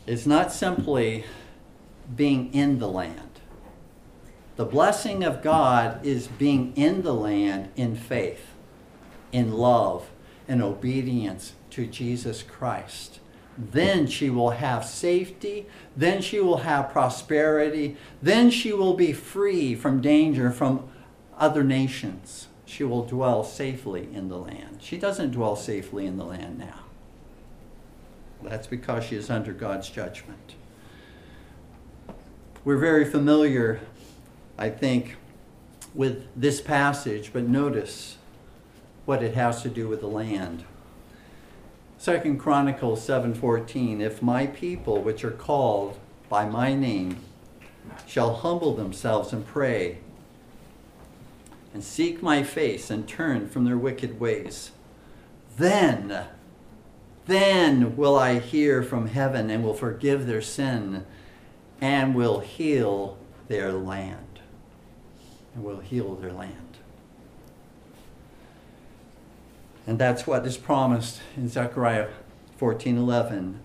[0.07, 1.27] is not simply
[2.17, 3.41] being in the land.
[4.57, 8.55] The blessing of God is being in the land in faith,
[9.31, 10.09] in love,
[10.49, 13.21] in obedience, to Jesus Christ.
[13.59, 15.67] Then she will have safety.
[15.95, 17.99] Then she will have prosperity.
[18.23, 20.89] Then she will be free from danger from
[21.37, 22.49] other nations.
[22.71, 24.79] She will dwell safely in the land.
[24.81, 26.85] She doesn't dwell safely in the land now.
[28.45, 30.55] That's because she is under God's judgment.
[32.65, 33.81] We're very familiar,
[34.57, 35.17] I think,
[35.95, 38.19] with this passage, but notice
[39.05, 40.63] what it has to do with the land.
[41.99, 45.99] Second Chronicles 7:14 If my people which are called
[46.29, 47.17] by my name
[48.07, 49.99] shall humble themselves and pray
[51.73, 54.73] and seek my face and turn from their wicked ways
[55.57, 56.25] then
[57.27, 61.05] then will I hear from heaven and will forgive their sin
[61.81, 63.19] and will heal
[63.49, 64.41] their land
[65.55, 66.71] and will heal their land
[69.91, 72.09] And that's what is promised in Zechariah
[72.59, 73.59] 14:11.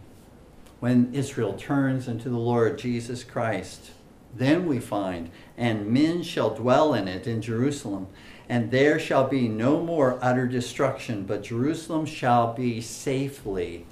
[0.80, 3.91] When Israel turns unto the Lord Jesus Christ,
[4.38, 8.07] then we find, and men shall dwell in it in Jerusalem,
[8.49, 13.86] and there shall be no more utter destruction, but Jerusalem shall be safely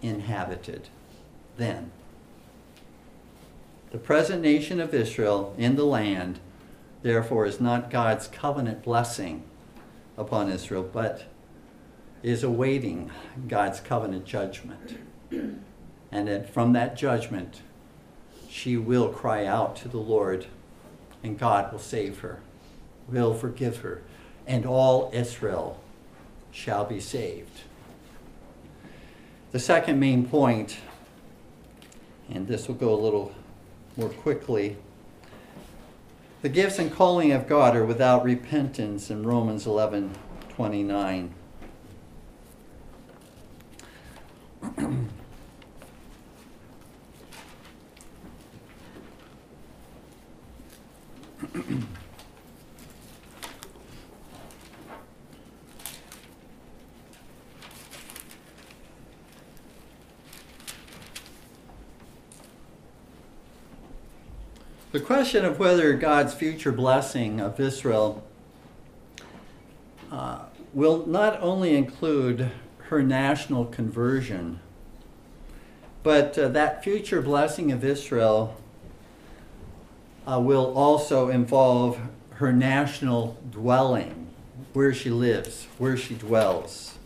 [0.00, 0.88] inhabited.
[1.56, 1.90] Then,
[3.90, 6.40] the present nation of Israel in the land,
[7.02, 9.44] therefore, is not God's covenant blessing
[10.16, 11.24] upon Israel, but
[12.22, 13.10] is awaiting
[13.48, 14.98] God's covenant judgment.
[15.30, 17.60] And then from that judgment,
[18.54, 20.46] she will cry out to the Lord,
[21.24, 22.38] and God will save her,
[23.08, 24.00] will forgive her,
[24.46, 25.80] and all Israel
[26.52, 27.62] shall be saved.
[29.50, 30.76] The second main point,
[32.30, 33.34] and this will go a little
[33.96, 34.76] more quickly.
[36.42, 40.14] The gifts and calling of God are without repentance in Romans 11
[40.50, 41.34] 29.
[64.94, 68.22] The question of whether God's future blessing of Israel
[70.12, 74.60] uh, will not only include her national conversion,
[76.04, 78.56] but uh, that future blessing of Israel
[80.26, 81.98] uh, will also involve
[82.34, 84.28] her national dwelling,
[84.72, 86.98] where she lives, where she dwells,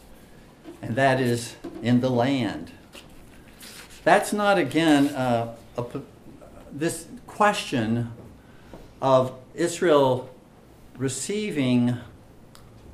[0.81, 2.73] and that is in the land.
[4.05, 5.85] That's not, again, uh, a,
[6.73, 8.13] this question
[9.03, 10.31] of Israel
[10.97, 11.97] receiving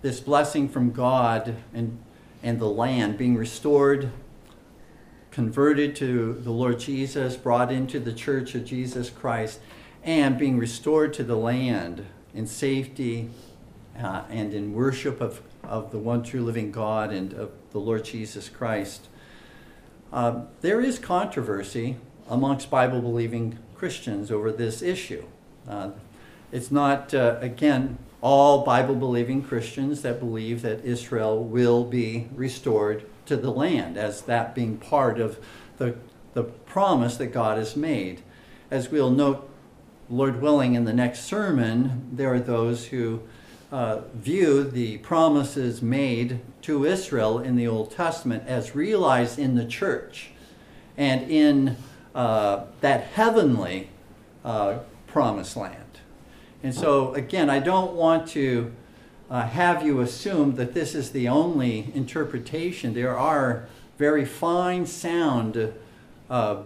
[0.03, 1.99] this blessing from God and,
[2.43, 4.11] and the land, being restored,
[5.31, 9.61] converted to the Lord Jesus, brought into the church of Jesus Christ,
[10.05, 13.31] and being restored to the land in safety
[13.99, 18.05] uh, and in worship of, of the one true living God and of the Lord
[18.05, 19.09] Jesus Christ.
[20.13, 21.97] Uh, there is controversy
[22.29, 25.25] amongst Bible believing Christians over this issue.
[25.69, 25.91] Uh,
[26.53, 33.05] it's not, uh, again, all Bible believing Christians that believe that Israel will be restored
[33.27, 35.39] to the land, as that being part of
[35.79, 35.97] the,
[36.35, 38.23] the promise that God has made.
[38.71, 39.51] As we'll note,
[40.11, 43.23] Lord willing, in the next sermon, there are those who
[43.73, 49.65] uh, view the promises made to Israel in the Old Testament as realized in the
[49.65, 50.31] church
[50.97, 51.77] and in
[52.15, 53.89] uh, that heavenly
[54.45, 55.81] uh, promised land.
[56.63, 58.73] And so, again, I don't want to
[59.31, 62.95] uh, have you assume that this is the only interpretation.
[62.95, 63.67] There are
[63.99, 65.73] very fine, sound
[66.31, 66.63] uh,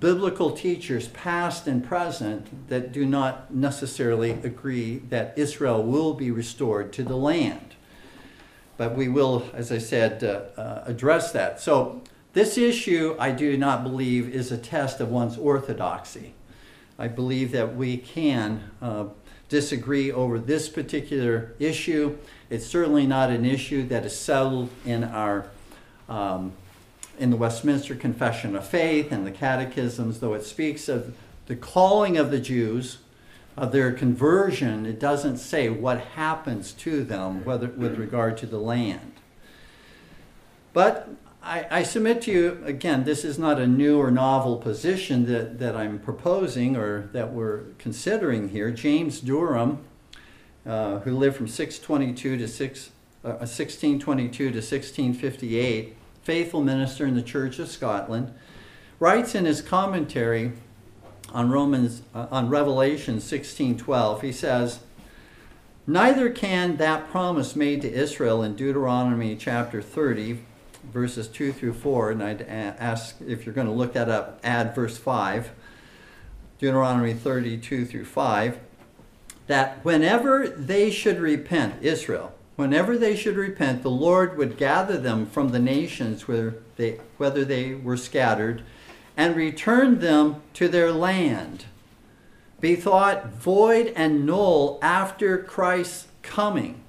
[0.00, 6.92] biblical teachers, past and present, that do not necessarily agree that Israel will be restored
[6.94, 7.74] to the land.
[8.76, 11.60] But we will, as I said, uh, uh, address that.
[11.60, 12.02] So,
[12.32, 16.34] this issue, I do not believe, is a test of one's orthodoxy.
[16.98, 19.06] I believe that we can uh,
[19.48, 22.18] disagree over this particular issue.
[22.50, 25.46] It's certainly not an issue that is settled in our
[26.08, 26.52] um,
[27.18, 32.16] in the Westminster Confession of Faith and the catechisms, though it speaks of the calling
[32.16, 32.98] of the Jews,
[33.56, 34.86] of their conversion.
[34.86, 39.12] It doesn't say what happens to them, whether with regard to the land.
[40.72, 41.08] But
[41.42, 45.58] I, I, submit to you, again, this is not a new or novel position that,
[45.60, 48.70] that I'm proposing or that we're considering here.
[48.70, 49.84] James Durham,
[50.66, 52.90] uh, who lived from 622 to 6,
[53.24, 58.34] uh, 1622 to 1658, faithful minister in the Church of Scotland,
[58.98, 60.52] writes in his commentary
[61.32, 64.22] on Romans uh, on Revelation 16:12.
[64.22, 64.80] He says,
[65.86, 70.40] "Neither can that promise made to Israel in Deuteronomy chapter 30
[70.92, 74.74] verses 2 through 4, and I'd ask if you're going to look that up, add
[74.74, 75.50] verse 5,
[76.58, 78.58] Deuteronomy 32 through 5,
[79.46, 85.26] that whenever they should repent, Israel, whenever they should repent, the Lord would gather them
[85.26, 88.62] from the nations where they, whether they were scattered
[89.16, 91.66] and return them to their land,
[92.60, 96.84] be thought void and null after Christ's coming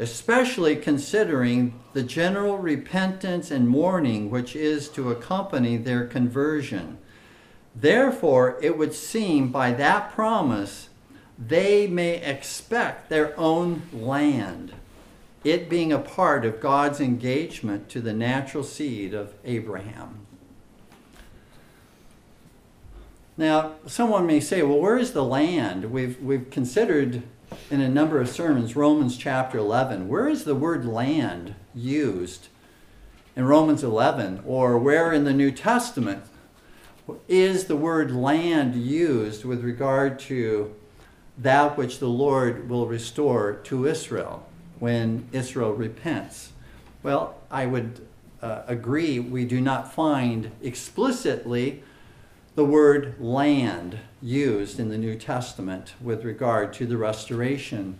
[0.00, 6.96] especially considering the general repentance and mourning which is to accompany their conversion.
[7.76, 10.88] Therefore, it would seem by that promise
[11.40, 14.74] they may expect their own land,
[15.42, 20.26] it being a part of God's engagement to the natural seed of Abraham.
[23.38, 25.90] Now, someone may say, well, where is the land?
[25.90, 27.22] We've, we've considered
[27.70, 30.08] in a number of sermons, Romans chapter 11.
[30.08, 32.48] Where is the word land used
[33.34, 34.42] in Romans 11?
[34.44, 36.24] Or where in the New Testament
[37.28, 40.74] is the word land used with regard to
[41.42, 44.46] that which the Lord will restore to Israel
[44.78, 46.52] when Israel repents?
[47.02, 48.06] Well, I would
[48.42, 51.82] uh, agree we do not find explicitly
[52.54, 57.98] the word land used in the New Testament with regard to the restoration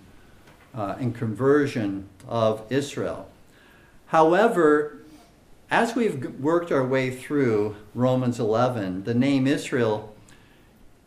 [0.74, 3.28] uh, and conversion of Israel.
[4.06, 4.98] However,
[5.70, 10.14] as we've worked our way through Romans 11, the name Israel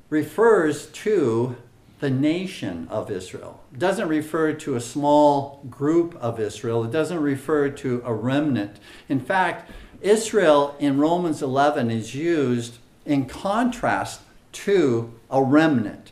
[0.10, 1.58] refers to
[2.04, 3.64] the nation of Israel.
[3.72, 6.84] It doesn't refer to a small group of Israel.
[6.84, 8.76] It doesn't refer to a remnant.
[9.08, 14.20] In fact, Israel in Romans 11 is used in contrast
[14.52, 16.12] to a remnant.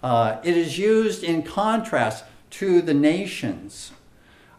[0.00, 3.90] Uh, it is used in contrast to the nations.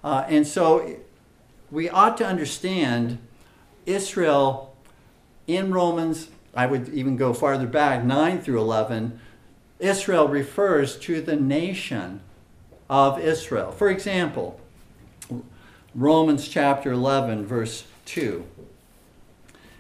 [0.04, 0.98] Uh, and so
[1.72, 3.20] we ought to understand
[3.86, 4.76] Israel
[5.48, 9.22] in Romans, I would even go farther back, 9 through 11.
[9.84, 12.22] Israel refers to the nation
[12.90, 13.72] of Israel.
[13.72, 14.60] For example,
[15.94, 18.46] Romans chapter 11, verse 2.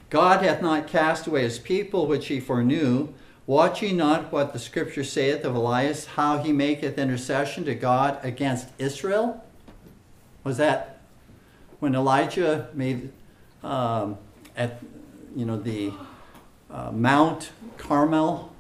[0.09, 3.13] God hath not cast away his people which he foreknew.
[3.47, 8.19] Watch ye not what the scripture saith of Elias, how he maketh intercession to God
[8.23, 9.43] against Israel?
[10.43, 10.99] Was that
[11.79, 13.11] when Elijah made
[13.63, 14.17] um,
[14.55, 14.81] at
[15.35, 15.93] you know the
[16.69, 18.52] uh, Mount Carmel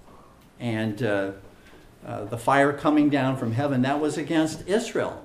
[0.63, 1.31] and uh,
[2.05, 3.83] uh, the fire coming down from heaven?
[3.83, 5.23] That was against Israel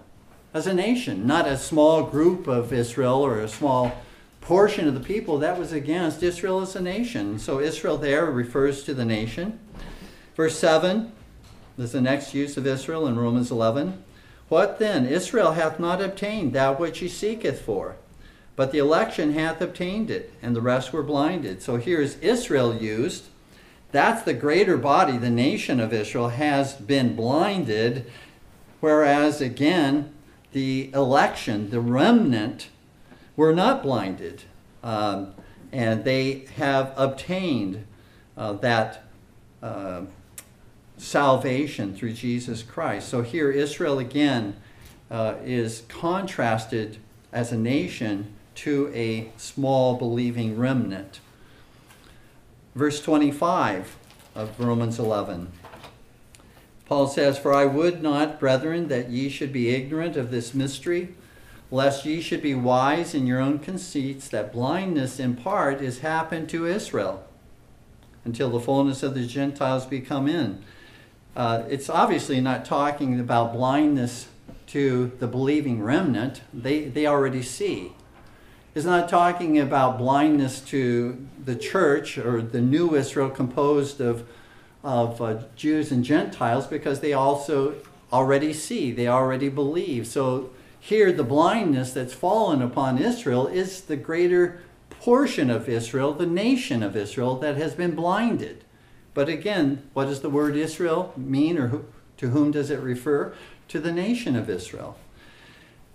[0.52, 3.96] as a nation, not a small group of Israel or a small
[4.40, 7.38] portion of the people that was against Israel as a nation.
[7.38, 9.58] So Israel there refers to the nation.
[10.34, 11.12] Verse 7
[11.78, 14.02] is the next use of Israel in Romans 11.
[14.48, 15.06] What then?
[15.06, 17.96] Israel hath not obtained that which he seeketh for,
[18.56, 21.62] but the election hath obtained it, and the rest were blinded.
[21.62, 23.26] So here's Israel used.
[23.90, 28.10] That's the greater body, the nation of Israel, has been blinded,
[28.80, 30.12] whereas again,
[30.52, 32.68] the election, the remnant,
[33.36, 34.42] were not blinded,
[34.82, 35.32] um,
[35.72, 37.86] and they have obtained
[38.36, 39.04] uh, that
[39.62, 40.02] uh,
[40.96, 43.08] salvation through Jesus Christ.
[43.08, 44.56] So here, Israel again
[45.10, 46.98] uh, is contrasted
[47.32, 51.20] as a nation to a small believing remnant.
[52.74, 53.96] Verse 25
[54.34, 55.52] of Romans 11.
[56.86, 61.14] Paul says, For I would not, brethren, that ye should be ignorant of this mystery
[61.70, 66.48] lest ye should be wise in your own conceits, that blindness in part is happened
[66.48, 67.24] to Israel
[68.24, 70.62] until the fullness of the Gentiles be come in.
[71.36, 74.28] Uh, it's obviously not talking about blindness
[74.66, 77.92] to the believing remnant, they, they already see.
[78.78, 84.24] It's not talking about blindness to the church or the new Israel composed of,
[84.84, 87.74] of uh, Jews and Gentiles because they also
[88.12, 90.06] already see, they already believe.
[90.06, 96.24] So here, the blindness that's fallen upon Israel is the greater portion of Israel, the
[96.24, 98.62] nation of Israel, that has been blinded.
[99.12, 101.84] But again, what does the word Israel mean, or who,
[102.18, 103.34] to whom does it refer?
[103.66, 104.96] To the nation of Israel.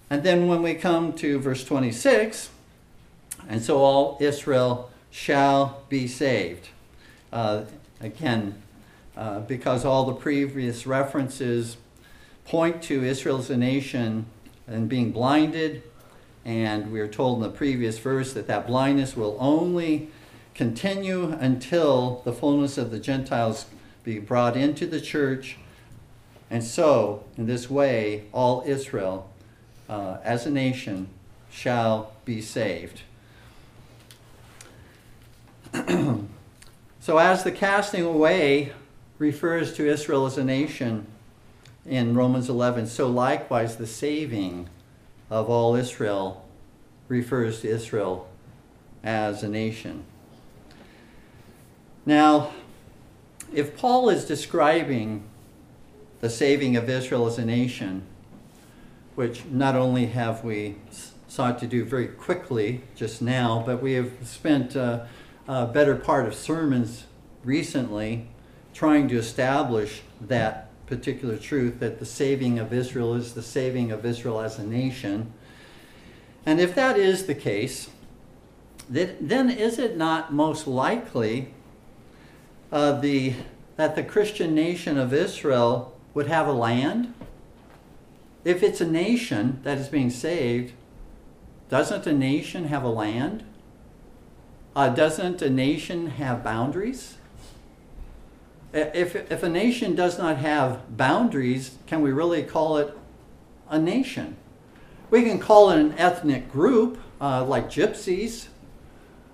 [0.09, 2.49] And then when we come to verse 26,
[3.47, 6.69] and so all Israel shall be saved.
[7.31, 7.63] Uh,
[8.01, 8.61] again,
[9.15, 11.77] uh, because all the previous references
[12.45, 14.25] point to Israel as a nation
[14.67, 15.83] and being blinded.
[16.45, 20.09] And we are told in the previous verse that that blindness will only
[20.53, 23.65] continue until the fullness of the Gentiles
[24.03, 25.57] be brought into the church.
[26.49, 29.29] And so, in this way, all Israel
[29.89, 31.07] uh, as a nation
[31.49, 33.01] shall be saved.
[36.99, 38.73] so, as the casting away
[39.17, 41.07] refers to Israel as a nation,
[41.85, 42.87] in Romans 11.
[42.87, 44.69] So likewise, the saving
[45.29, 46.45] of all Israel
[47.07, 48.27] refers to Israel
[49.03, 50.05] as a nation.
[52.05, 52.51] Now,
[53.53, 55.23] if Paul is describing
[56.21, 58.03] the saving of Israel as a nation,
[59.15, 60.77] which not only have we
[61.27, 65.07] sought to do very quickly just now, but we have spent a,
[65.47, 67.05] a better part of sermons
[67.43, 68.27] recently
[68.73, 74.05] trying to establish that particular truth that the saving of Israel is the saving of
[74.05, 75.31] Israel as a nation.
[76.45, 77.89] And if that is the case,
[78.89, 81.53] then is it not most likely
[82.71, 83.33] uh, the,
[83.77, 87.13] that the Christian nation of Israel would have a land?
[88.43, 90.73] If it's a nation that is being saved,
[91.69, 93.43] doesn't a nation have a land?
[94.75, 97.17] Uh, doesn't a nation have boundaries?
[98.73, 102.97] if, if a nation does not have boundaries, can we really call it
[103.69, 104.35] a nation?
[105.11, 108.47] We can call it an ethnic group, uh, like gypsies,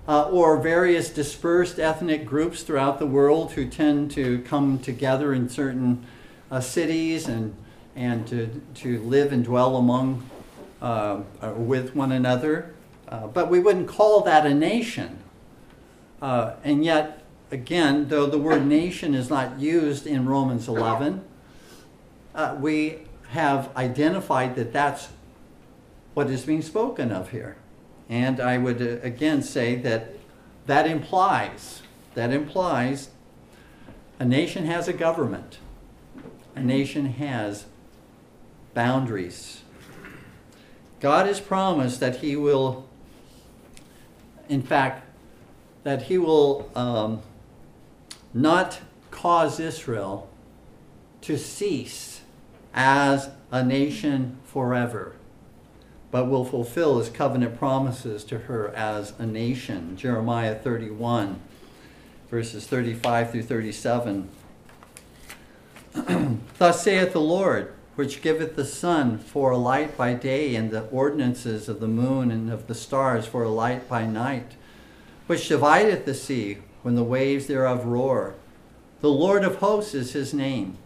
[0.07, 5.47] uh, or various dispersed ethnic groups throughout the world who tend to come together in
[5.47, 6.05] certain
[6.51, 7.55] uh, cities and,
[7.95, 10.27] and to, to live and dwell among
[10.81, 11.21] uh,
[11.55, 12.73] with one another.
[13.07, 15.17] Uh, but we wouldn't call that a nation.
[16.22, 21.24] And yet, again, though the word nation is not used in Romans 11,
[22.36, 22.99] uh, we
[23.30, 25.09] have identified that that's
[26.13, 27.55] what is being spoken of here.
[28.09, 30.15] And I would uh, again say that
[30.65, 31.82] that implies
[32.15, 33.09] that implies
[34.20, 35.59] a nation has a government.
[36.55, 37.65] a nation has
[38.74, 39.61] boundaries.
[40.99, 42.89] God has promised that He will,
[44.49, 45.05] in fact,
[45.84, 47.21] that He will um,
[48.34, 48.80] not
[49.11, 50.30] cause Israel
[51.21, 52.21] to cease
[52.73, 55.15] as a nation forever,
[56.11, 59.97] but will fulfill His covenant promises to her as a nation.
[59.97, 61.39] Jeremiah 31,
[62.30, 64.30] verses 35 through 37.
[66.57, 70.86] Thus saith the Lord which giveth the sun for a light by day, and the
[70.86, 74.53] ordinances of the moon and of the stars for a light by night,
[75.30, 78.34] which divideth the sea when the waves thereof roar.
[79.01, 80.80] The Lord of hosts is his name.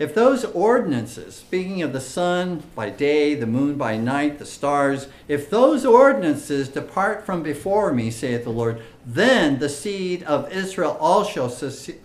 [0.00, 5.06] If those ordinances, speaking of the sun by day, the moon by night, the stars,
[5.28, 10.96] if those ordinances depart from before me, saith the Lord, then the seed of Israel
[10.98, 11.48] also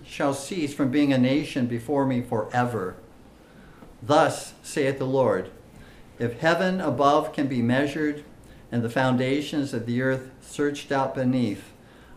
[0.05, 2.97] shall cease from being a nation before me forever.
[4.03, 5.49] Thus saith the Lord
[6.19, 8.23] If heaven above can be measured,
[8.71, 11.71] and the foundations of the earth searched out beneath,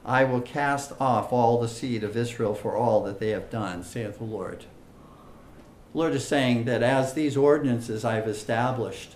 [0.04, 3.84] I will cast off all the seed of Israel for all that they have done,
[3.84, 4.64] saith the Lord.
[5.92, 9.14] The Lord is saying that as these ordinances I have established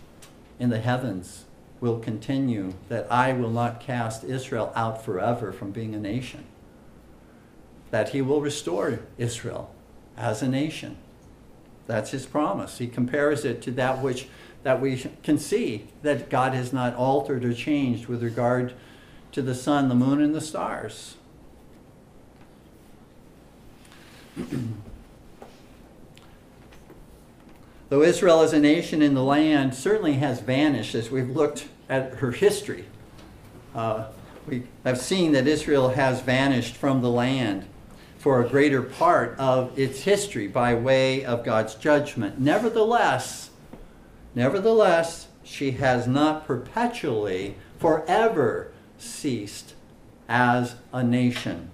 [0.59, 1.45] in the heavens
[1.81, 6.45] will continue, that I will not cast Israel out forever from being a nation.
[7.91, 9.75] That he will restore Israel
[10.17, 10.97] as a nation.
[11.87, 12.79] That's his promise.
[12.79, 14.29] He compares it to that which
[14.65, 18.73] that we can see that God has not altered or changed with regard
[19.33, 21.17] to the sun, the moon, and the stars.
[27.91, 32.15] Though Israel as a nation in the land certainly has vanished as we've looked at
[32.15, 32.87] her history,
[33.75, 34.07] uh,
[34.47, 37.67] we have seen that Israel has vanished from the land
[38.19, 42.41] for a greater part of its history by way of God's judgment.
[42.41, 43.51] Nevertheless,
[44.35, 49.75] nevertheless, she has not perpetually, forever ceased
[50.29, 51.71] as a nation.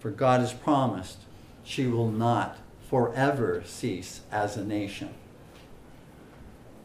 [0.00, 1.18] For God has promised
[1.64, 5.12] she will not forever cease as a nation.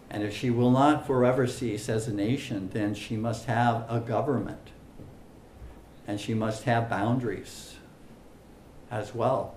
[0.09, 3.99] And if she will not forever cease as a nation, then she must have a
[3.99, 4.71] government.
[6.05, 7.75] And she must have boundaries
[8.89, 9.55] as well.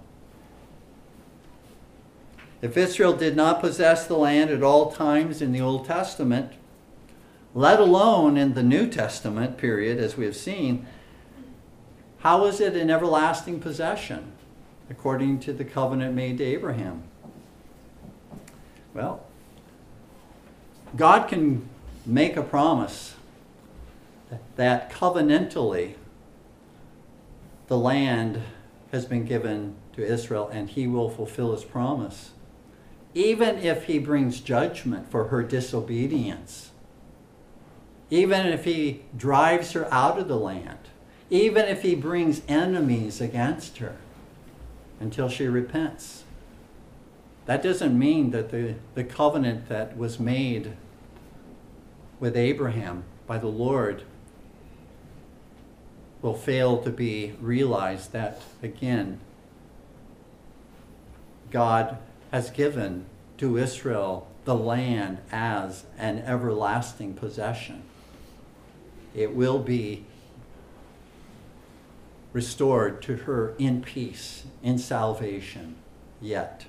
[2.64, 6.54] If Israel did not possess the land at all times in the Old Testament,
[7.54, 10.86] let alone in the New Testament period, as we have seen,
[12.20, 14.32] how is it an everlasting possession
[14.88, 17.02] according to the covenant made to Abraham?
[18.94, 19.26] Well,
[20.96, 21.68] God can
[22.06, 23.14] make a promise
[24.56, 25.96] that covenantally
[27.66, 28.40] the land
[28.90, 32.30] has been given to Israel, and he will fulfill his promise.
[33.14, 36.72] Even if he brings judgment for her disobedience,
[38.10, 40.78] even if he drives her out of the land,
[41.30, 43.96] even if he brings enemies against her
[45.00, 46.24] until she repents.
[47.46, 50.76] That doesn't mean that the, the covenant that was made
[52.20, 54.02] with Abraham by the Lord
[56.22, 59.20] will fail to be realized that, again,
[61.50, 61.98] God
[62.34, 63.06] has given
[63.38, 67.80] to Israel the land as an everlasting possession.
[69.14, 70.04] It will be
[72.32, 75.76] restored to her in peace, in salvation,
[76.20, 76.64] yet.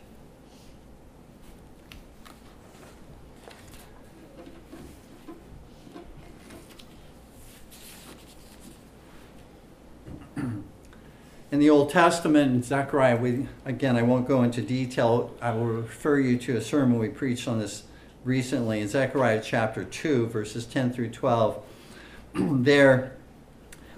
[11.55, 15.33] In the Old Testament, in Zechariah, we, again, I won't go into detail.
[15.41, 17.83] I will refer you to a sermon we preached on this
[18.25, 21.63] recently in Zechariah chapter 2, verses 10 through 12.
[22.33, 23.15] there,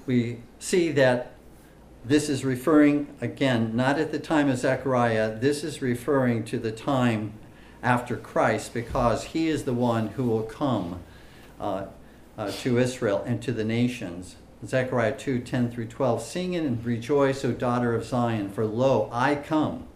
[0.06, 1.32] we see that
[2.06, 6.72] this is referring, again, not at the time of Zechariah, this is referring to the
[6.72, 7.34] time
[7.82, 11.00] after Christ because he is the one who will come
[11.60, 11.88] uh,
[12.38, 14.36] uh, to Israel and to the nations.
[14.66, 16.22] Zechariah 2 10 through 12.
[16.22, 19.88] Sing and rejoice, O daughter of Zion, for lo, I come,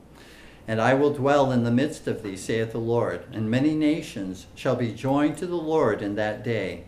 [0.68, 3.26] and I will dwell in the midst of thee, saith the Lord.
[3.32, 6.86] And many nations shall be joined to the Lord in that day.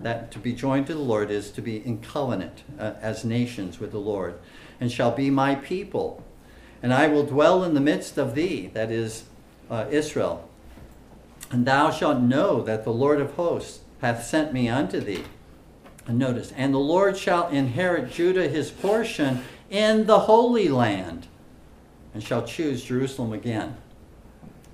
[0.00, 3.78] That to be joined to the Lord is to be in covenant uh, as nations
[3.78, 4.40] with the Lord,
[4.80, 6.24] and shall be my people.
[6.82, 9.24] And I will dwell in the midst of thee, that is
[9.70, 10.48] uh, Israel.
[11.52, 15.24] And thou shalt know that the Lord of hosts hath sent me unto thee.
[16.06, 21.28] And notice, and the Lord shall inherit Judah his portion in the Holy Land.
[22.14, 23.76] and shall choose Jerusalem again.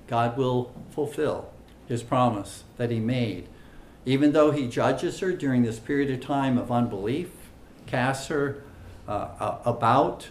[0.07, 1.49] God will fulfill
[1.87, 3.47] his promise that he made.
[4.05, 7.29] Even though he judges her during this period of time of unbelief,
[7.85, 8.61] casts her
[9.07, 10.29] uh, about,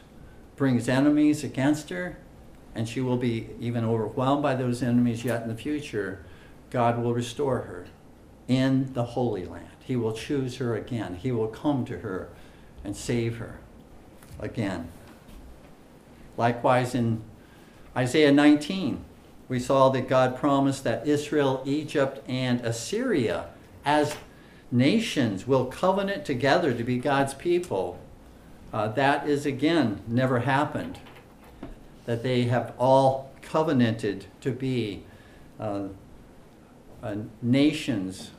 [0.56, 2.18] brings enemies against her,
[2.74, 6.24] and she will be even overwhelmed by those enemies yet in the future,
[6.70, 7.86] God will restore her
[8.48, 9.68] in the Holy Land.
[9.84, 11.16] He will choose her again.
[11.16, 12.28] He will come to her
[12.82, 13.58] and save her
[14.40, 14.88] again.
[16.36, 17.22] Likewise, in
[17.96, 19.04] Isaiah 19,
[19.48, 23.46] we saw that God promised that Israel, Egypt, and Assyria,
[23.84, 24.16] as
[24.70, 27.98] nations, will covenant together to be God's people.
[28.72, 30.98] Uh, that is again never happened.
[32.04, 35.02] That they have all covenanted to be
[35.58, 35.84] uh,
[37.02, 38.30] uh, nations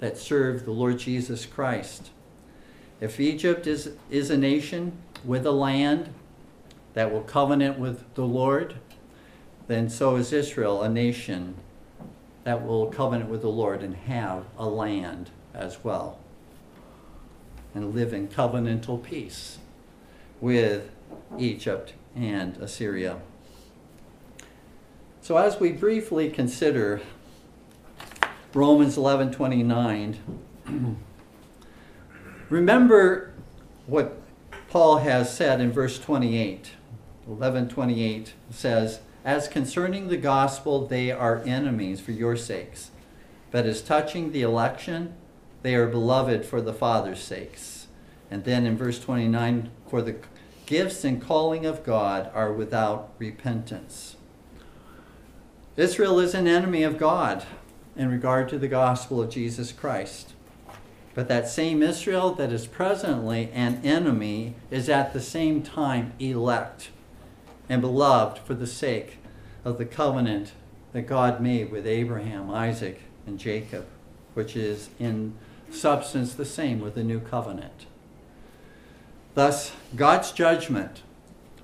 [0.00, 2.10] that serve the Lord Jesus Christ.
[3.00, 4.92] If Egypt is, is a nation
[5.24, 6.12] with a land
[6.94, 8.74] that will covenant with the Lord,
[9.68, 11.54] then so is Israel, a nation
[12.44, 16.18] that will covenant with the Lord and have a land as well,
[17.74, 19.58] and live in covenantal peace
[20.40, 20.90] with
[21.38, 23.20] Egypt and Assyria.
[25.20, 27.02] So as we briefly consider
[28.52, 30.16] Romans 11:29,
[32.48, 33.32] remember
[33.86, 34.16] what
[34.68, 36.72] Paul has said in verse 28.
[37.28, 42.90] 11:28 says, "As concerning the gospel they are enemies for your sakes,
[43.52, 45.14] but as touching the election
[45.62, 47.86] they are beloved for the Father's sakes."
[48.32, 50.16] And then in verse 29, "For the
[50.66, 54.16] gifts and calling of God are without repentance."
[55.76, 57.44] Israel is an enemy of God
[57.96, 60.34] in regard to the gospel of Jesus Christ.
[61.14, 66.90] But that same Israel that is presently an enemy is at the same time elect
[67.68, 69.18] and beloved for the sake
[69.64, 70.52] of the covenant
[70.92, 73.86] that God made with Abraham, Isaac, and Jacob,
[74.34, 75.34] which is in
[75.70, 77.86] substance the same with the new covenant.
[79.34, 81.02] Thus, God's judgment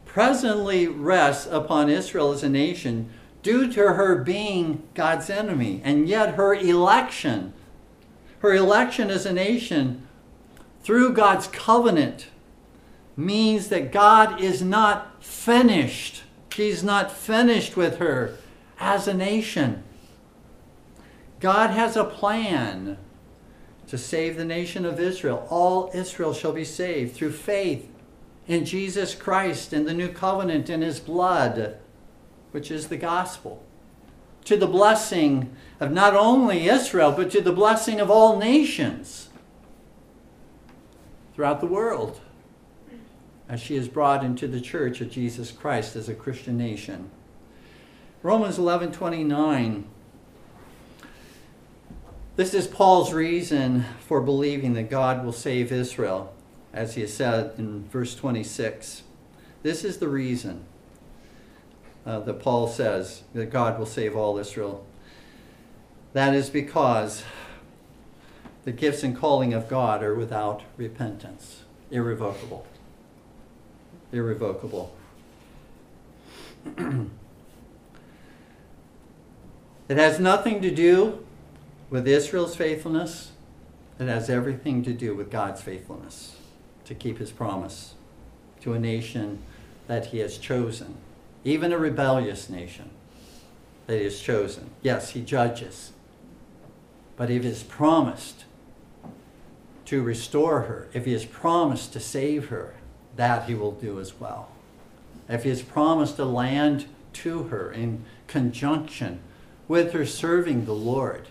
[0.04, 3.10] presently rests upon Israel as a nation
[3.46, 7.52] due to her being God's enemy, and yet her election,
[8.40, 10.04] her election as a nation
[10.82, 12.26] through God's covenant,
[13.16, 16.24] means that God is not finished.
[16.56, 18.36] He's not finished with her
[18.80, 19.84] as a nation.
[21.38, 22.98] God has a plan
[23.86, 25.46] to save the nation of Israel.
[25.50, 27.88] All Israel shall be saved through faith
[28.48, 31.78] in Jesus Christ and the new covenant in his blood
[32.56, 33.62] which is the gospel,
[34.42, 39.28] to the blessing of not only Israel, but to the blessing of all nations
[41.34, 42.18] throughout the world
[43.46, 47.10] as she is brought into the church of Jesus Christ as a Christian nation.
[48.22, 49.84] Romans 11:29
[52.36, 56.32] This is Paul's reason for believing that God will save Israel
[56.72, 59.02] as he has said in verse 26.
[59.62, 60.64] This is the reason
[62.06, 64.86] uh, that Paul says that God will save all Israel.
[66.12, 67.24] That is because
[68.64, 72.66] the gifts and calling of God are without repentance, irrevocable.
[74.12, 74.94] Irrevocable.
[76.76, 77.10] it
[79.88, 81.24] has nothing to do
[81.90, 83.32] with Israel's faithfulness,
[83.98, 86.36] it has everything to do with God's faithfulness
[86.84, 87.94] to keep his promise
[88.60, 89.40] to a nation
[89.86, 90.96] that he has chosen
[91.46, 92.90] even a rebellious nation
[93.86, 94.68] that he has chosen.
[94.82, 95.92] Yes, he judges.
[97.16, 98.44] But if he has promised
[99.84, 102.74] to restore her, if he has promised to save her,
[103.14, 104.50] that he will do as well.
[105.28, 109.20] If he has promised a land to her in conjunction
[109.68, 111.28] with her serving the Lord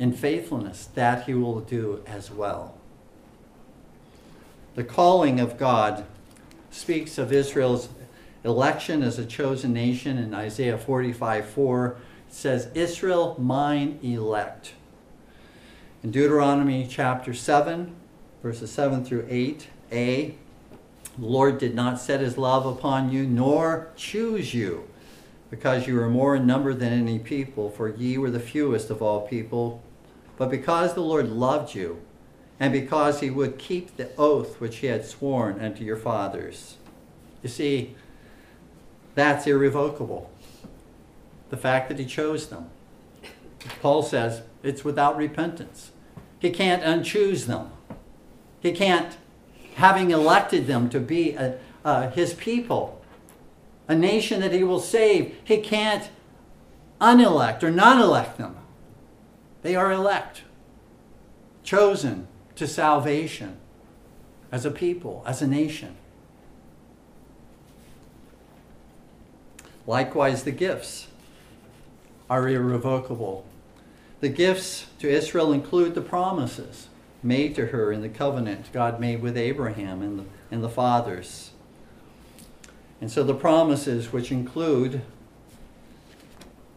[0.00, 2.76] in faithfulness, that he will do as well.
[4.74, 6.04] The calling of God
[6.72, 7.88] speaks of Israel's
[8.44, 11.96] election as a chosen nation in Isaiah 45 4
[12.28, 14.74] says, Israel, mine elect.
[16.02, 17.94] In Deuteronomy chapter 7,
[18.42, 20.34] verses 7 through 8, A,
[21.16, 24.88] the Lord did not set his love upon you, nor choose you,
[25.48, 29.00] because you were more in number than any people, for ye were the fewest of
[29.00, 29.80] all people,
[30.36, 32.02] but because the Lord loved you,
[32.58, 36.76] and because he would keep the oath which he had sworn unto your fathers.
[37.42, 37.94] You see,
[39.14, 40.30] that's irrevocable.
[41.50, 42.70] The fact that he chose them.
[43.80, 45.92] Paul says it's without repentance.
[46.38, 47.70] He can't unchoose them.
[48.60, 49.16] He can't,
[49.76, 53.02] having elected them to be a, uh, his people,
[53.86, 55.36] a nation that he will save.
[55.44, 56.10] He can't
[57.00, 58.56] unelect or non elect them.
[59.62, 60.42] They are elect,
[61.62, 63.56] chosen to salvation
[64.52, 65.96] as a people, as a nation.
[69.86, 71.08] Likewise, the gifts
[72.30, 73.44] are irrevocable.
[74.20, 76.88] The gifts to Israel include the promises
[77.22, 81.50] made to her in the covenant God made with Abraham and the, and the fathers.
[83.00, 85.02] And so the promises, which include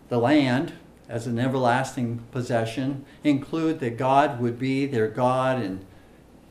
[0.09, 0.73] the land
[1.09, 5.85] as an everlasting possession, include that God would be their God and,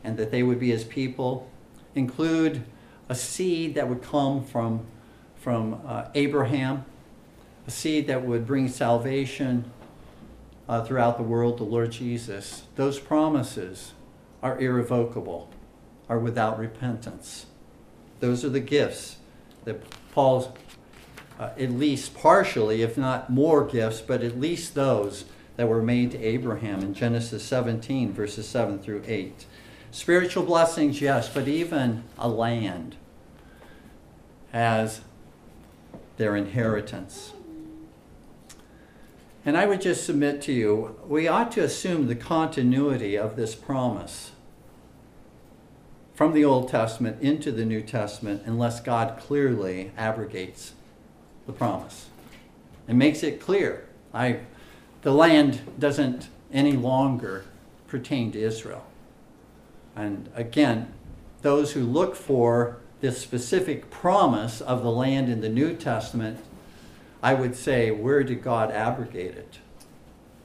[0.02, 1.50] and that they would be his people,
[1.94, 2.64] include
[3.08, 4.86] a seed that would come from,
[5.46, 6.84] from uh, Abraham,
[7.68, 9.70] a seed that would bring salvation
[10.68, 12.64] uh, throughout the world, the Lord Jesus.
[12.74, 13.92] Those promises
[14.42, 15.48] are irrevocable,
[16.08, 17.46] are without repentance.
[18.18, 19.18] Those are the gifts
[19.64, 19.80] that
[20.10, 20.48] Paul's
[21.38, 26.10] uh, at least partially, if not more gifts, but at least those that were made
[26.10, 29.46] to Abraham in Genesis 17, verses 7 through 8.
[29.92, 32.96] Spiritual blessings, yes, but even a land
[34.52, 35.02] as
[36.16, 37.32] their inheritance.
[39.44, 43.54] And I would just submit to you, we ought to assume the continuity of this
[43.54, 44.32] promise
[46.14, 50.72] from the Old Testament into the New Testament unless God clearly abrogates
[51.46, 52.06] the promise
[52.88, 53.86] and makes it clear.
[54.12, 54.40] I,
[55.02, 57.44] the land doesn't any longer
[57.86, 58.84] pertain to Israel.
[59.94, 60.92] And again,
[61.42, 66.38] those who look for this specific promise of the land in the New Testament,
[67.22, 69.58] I would say, where did God abrogate it?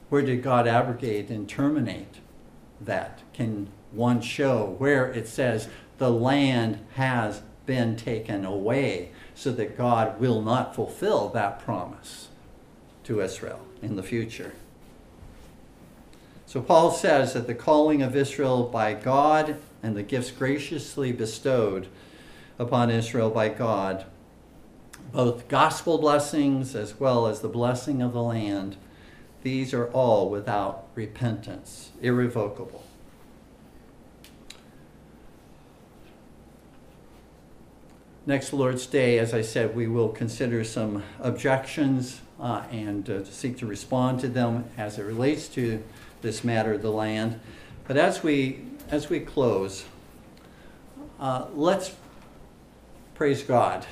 [0.08, 2.16] Where did God abrogate and terminate
[2.80, 3.22] that?
[3.32, 10.20] Can one show where it says the land has been taken away so that God
[10.20, 12.28] will not fulfill that promise
[13.04, 14.54] to Israel in the future.
[16.46, 21.88] So Paul says that the calling of Israel by God and the gifts graciously bestowed
[22.62, 24.06] upon Israel by God,
[25.12, 28.76] both gospel blessings as well as the blessing of the land,
[29.42, 32.84] these are all without repentance, irrevocable.
[38.24, 43.58] Next Lord's Day, as I said, we will consider some objections uh, and uh, seek
[43.58, 45.82] to respond to them as it relates to
[46.22, 47.40] this matter of the land.
[47.88, 48.60] But as we
[48.90, 49.84] as we close,
[51.18, 51.94] uh, let's
[53.22, 53.86] praise God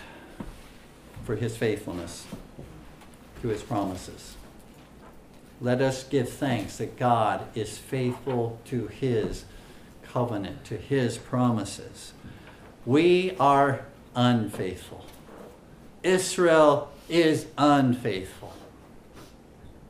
[1.23, 2.27] for His faithfulness
[3.41, 4.35] to His promises.
[5.61, 9.45] Let us give thanks that God is faithful to His
[10.03, 12.13] covenant, to His promises.
[12.85, 15.05] We are unfaithful.
[16.03, 18.55] Israel is unfaithful.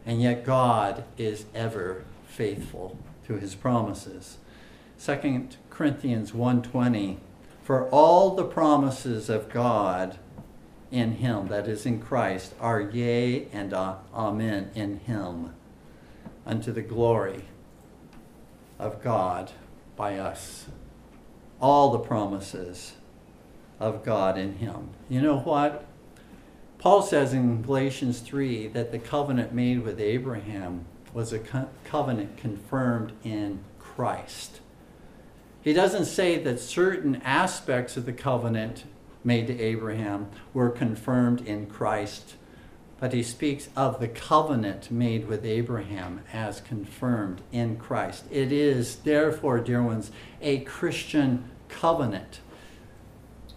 [0.05, 4.37] And yet God is ever faithful to his promises.
[4.99, 7.17] 2 Corinthians 1:20
[7.71, 10.19] For all the promises of God
[10.91, 15.55] in him that is in Christ are yea and amen in him
[16.45, 17.45] unto the glory
[18.77, 19.53] of God
[19.95, 20.67] by us.
[21.61, 22.95] All the promises
[23.79, 24.89] of God in him.
[25.09, 25.87] You know what?
[26.79, 32.37] Paul says in Galatians 3 that the covenant made with Abraham was a co- covenant
[32.37, 34.60] confirmed in Christ.
[35.63, 38.85] He doesn't say that certain aspects of the covenant
[39.23, 42.35] made to Abraham were confirmed in Christ,
[42.99, 48.25] but he speaks of the covenant made with Abraham as confirmed in Christ.
[48.31, 52.41] It is, therefore, dear ones, a Christian covenant.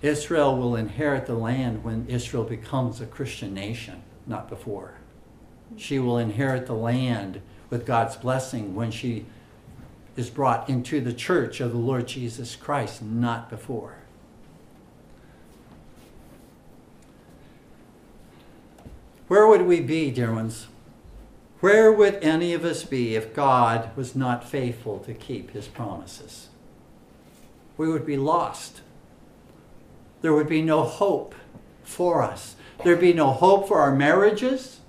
[0.02, 4.96] Israel will inherit the land when Israel becomes a Christian nation, not before.
[5.78, 9.26] She will inherit the land with God's blessing when she
[10.16, 13.96] is brought into the church of the Lord Jesus Christ, not before.
[19.28, 20.68] Where would we be, dear ones?
[21.60, 26.50] Where would any of us be if God was not faithful to keep his promises?
[27.78, 28.82] We would be lost
[30.24, 31.36] there would be no hope
[31.84, 32.56] for us.
[32.84, 34.80] There'd be no hope for our marriages.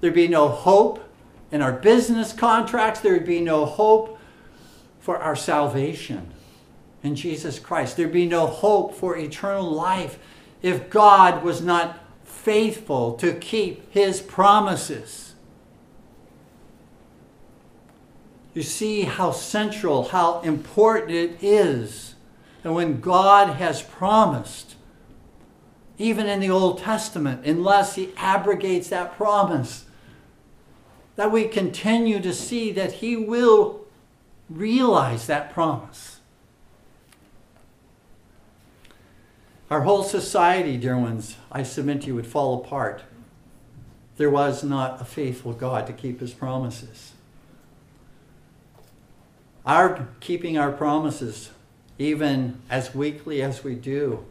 [0.00, 1.02] There'd be no hope
[1.50, 3.00] in our business contracts.
[3.00, 4.18] There would be no hope
[5.00, 6.32] for our salvation
[7.02, 7.96] in Jesus Christ.
[7.96, 10.18] There'd be no hope for eternal life
[10.62, 15.34] if God was not faithful to keep his promises.
[18.54, 22.10] You see how central, how important it is
[22.62, 24.74] and when God has promised,
[25.98, 29.84] even in the Old Testament, unless he abrogates that promise.
[31.20, 33.84] That we continue to see that he will
[34.48, 36.20] realize that promise.
[39.70, 43.02] Our whole society, dear ones, I submit to you, would fall apart.
[44.16, 47.12] There was not a faithful God to keep his promises.
[49.66, 51.50] Our keeping our promises,
[51.98, 54.24] even as weakly as we do,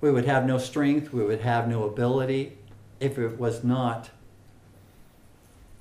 [0.00, 2.56] we would have no strength, we would have no ability
[3.00, 4.08] if it was not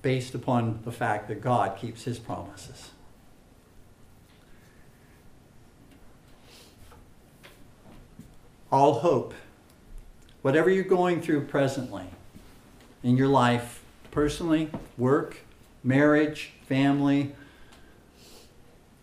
[0.03, 2.91] based upon the fact that God keeps his promises.
[8.69, 9.33] All hope,
[10.41, 12.05] whatever you're going through presently
[13.01, 13.81] in your life,
[14.11, 15.37] personally, work,
[15.83, 17.33] marriage, family,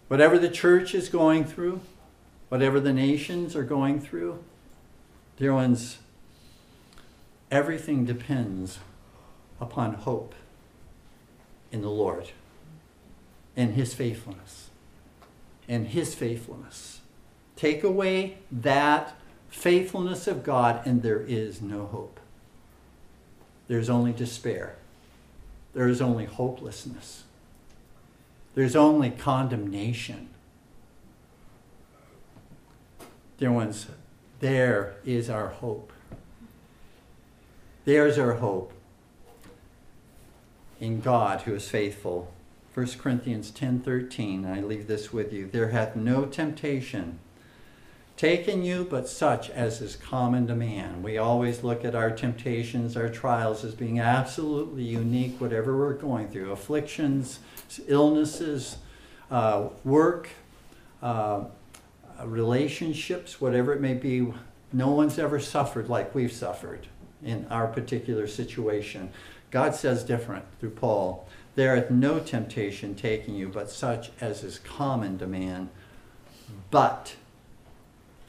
[0.08, 1.80] whatever the church is going through,
[2.50, 4.42] whatever the nations are going through,
[5.38, 5.98] dear ones,
[7.50, 8.80] everything depends
[9.60, 10.34] upon hope
[11.72, 12.30] in the Lord
[13.56, 14.70] and His faithfulness.
[15.68, 17.00] And His faithfulness.
[17.56, 19.14] Take away that
[19.48, 22.18] faithfulness of God, and there is no hope.
[23.68, 24.76] There's only despair.
[25.74, 27.24] There is only hopelessness.
[28.54, 30.30] There's only condemnation.
[33.38, 33.86] Dear ones,
[34.40, 35.92] there is our hope.
[37.84, 38.72] There's our hope
[40.80, 42.32] in God who is faithful.
[42.74, 45.46] 1 Corinthians 10:13, I leave this with you.
[45.46, 47.18] There hath no temptation
[48.16, 51.02] taken you but such as is common to man.
[51.02, 56.28] We always look at our temptations, our trials as being absolutely unique whatever we're going
[56.28, 56.52] through.
[56.52, 57.38] Afflictions,
[57.86, 58.76] illnesses,
[59.30, 60.28] uh, work,
[61.02, 61.44] uh,
[62.24, 64.32] relationships, whatever it may be.
[64.72, 66.86] No one's ever suffered like we've suffered
[67.22, 69.10] in our particular situation.
[69.50, 71.26] God says different through Paul.
[71.54, 75.70] There is no temptation taking you but such as is common to man.
[76.70, 77.16] But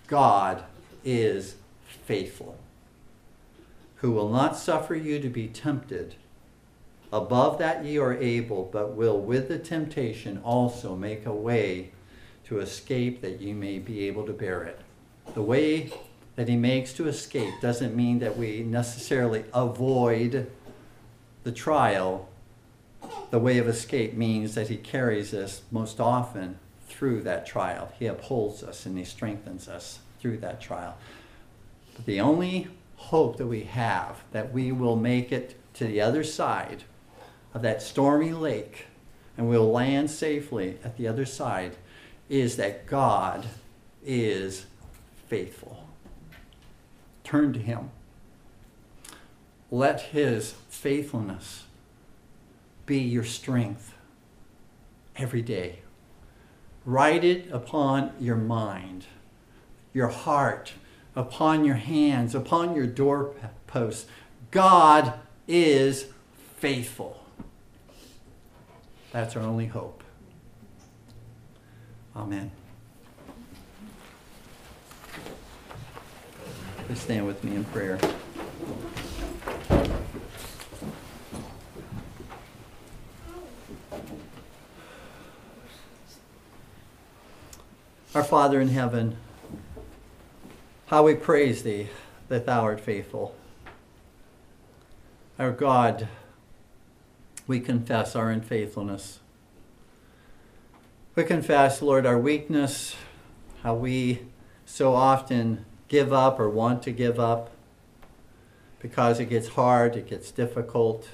[0.07, 0.63] God
[1.03, 1.55] is
[1.85, 2.57] faithful,
[3.97, 6.15] who will not suffer you to be tempted
[7.13, 11.91] above that ye are able, but will with the temptation also make a way
[12.45, 14.79] to escape that ye may be able to bear it.
[15.33, 15.91] The way
[16.35, 20.49] that he makes to escape doesn't mean that we necessarily avoid
[21.43, 22.29] the trial.
[23.31, 27.91] The way of escape means that he carries us most often through that trial.
[27.97, 30.97] He upholds us and he strengthens us through that trial.
[31.95, 36.23] But the only hope that we have that we will make it to the other
[36.23, 36.83] side
[37.53, 38.85] of that stormy lake
[39.37, 41.75] and we'll land safely at the other side
[42.29, 43.47] is that God
[44.05, 44.65] is
[45.27, 45.87] faithful.
[47.23, 47.89] Turn to Him.
[49.71, 51.63] Let His faithfulness
[52.85, 53.95] be your strength
[55.15, 55.79] every day.
[56.85, 59.05] Write it upon your mind,
[59.93, 60.73] your heart,
[61.15, 64.07] upon your hands, upon your doorposts.
[64.49, 65.13] God
[65.47, 66.07] is
[66.57, 67.23] faithful.
[69.11, 70.03] That's our only hope.
[72.15, 72.51] Amen.
[76.87, 77.99] Please stand with me in prayer.
[88.31, 89.17] Father in heaven,
[90.85, 91.89] how we praise Thee
[92.29, 93.35] that Thou art faithful.
[95.37, 96.07] Our God,
[97.45, 99.19] we confess our unfaithfulness.
[101.13, 102.95] We confess, Lord, our weakness,
[103.63, 104.21] how we
[104.65, 107.51] so often give up or want to give up
[108.79, 111.09] because it gets hard, it gets difficult,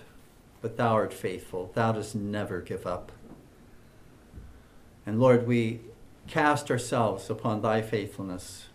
[0.62, 1.72] but Thou art faithful.
[1.74, 3.12] Thou dost never give up.
[5.04, 5.80] And Lord, we
[6.28, 8.68] cast ourselves upon thy faithfulness.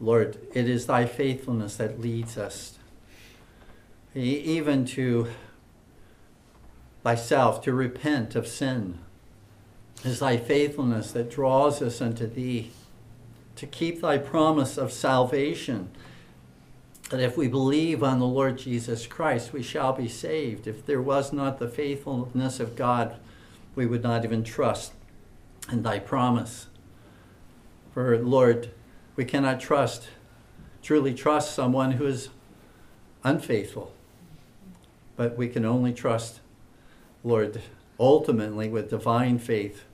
[0.00, 2.78] Lord, it is thy faithfulness that leads us
[4.14, 5.28] even to
[7.02, 8.98] thyself, to repent of sin.
[10.00, 12.70] It is thy faithfulness that draws us unto thee,
[13.56, 15.90] to keep thy promise of salvation.
[17.10, 20.66] That if we believe on the Lord Jesus Christ, we shall be saved.
[20.66, 23.16] If there was not the faithfulness of God,
[23.74, 24.92] we would not even trust
[25.68, 26.66] and thy promise.
[27.92, 28.70] For Lord,
[29.16, 30.08] we cannot trust,
[30.82, 32.28] truly trust someone who is
[33.24, 33.92] unfaithful.
[35.16, 36.40] But we can only trust,
[37.24, 37.62] Lord,
[37.98, 39.84] ultimately with divine faith,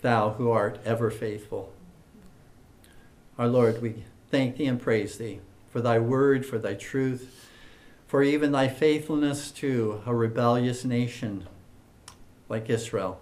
[0.00, 1.72] thou who art ever faithful.
[3.36, 5.40] Our Lord, we thank thee and praise thee
[5.70, 7.48] for thy word, for thy truth,
[8.06, 11.46] for even thy faithfulness to a rebellious nation
[12.48, 13.20] like Israel.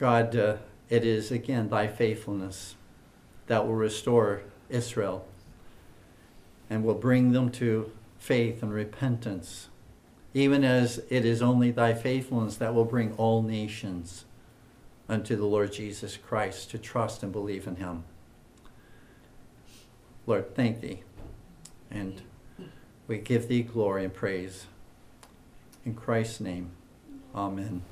[0.00, 0.56] God, uh,
[0.88, 2.74] it is again thy faithfulness
[3.48, 4.40] that will restore
[4.70, 5.28] Israel
[6.70, 9.68] and will bring them to faith and repentance,
[10.32, 14.24] even as it is only thy faithfulness that will bring all nations
[15.06, 18.04] unto the Lord Jesus Christ to trust and believe in him.
[20.26, 21.02] Lord, thank thee.
[21.90, 22.22] And
[23.06, 24.66] we give thee glory and praise.
[25.84, 26.70] In Christ's name,
[27.34, 27.82] amen.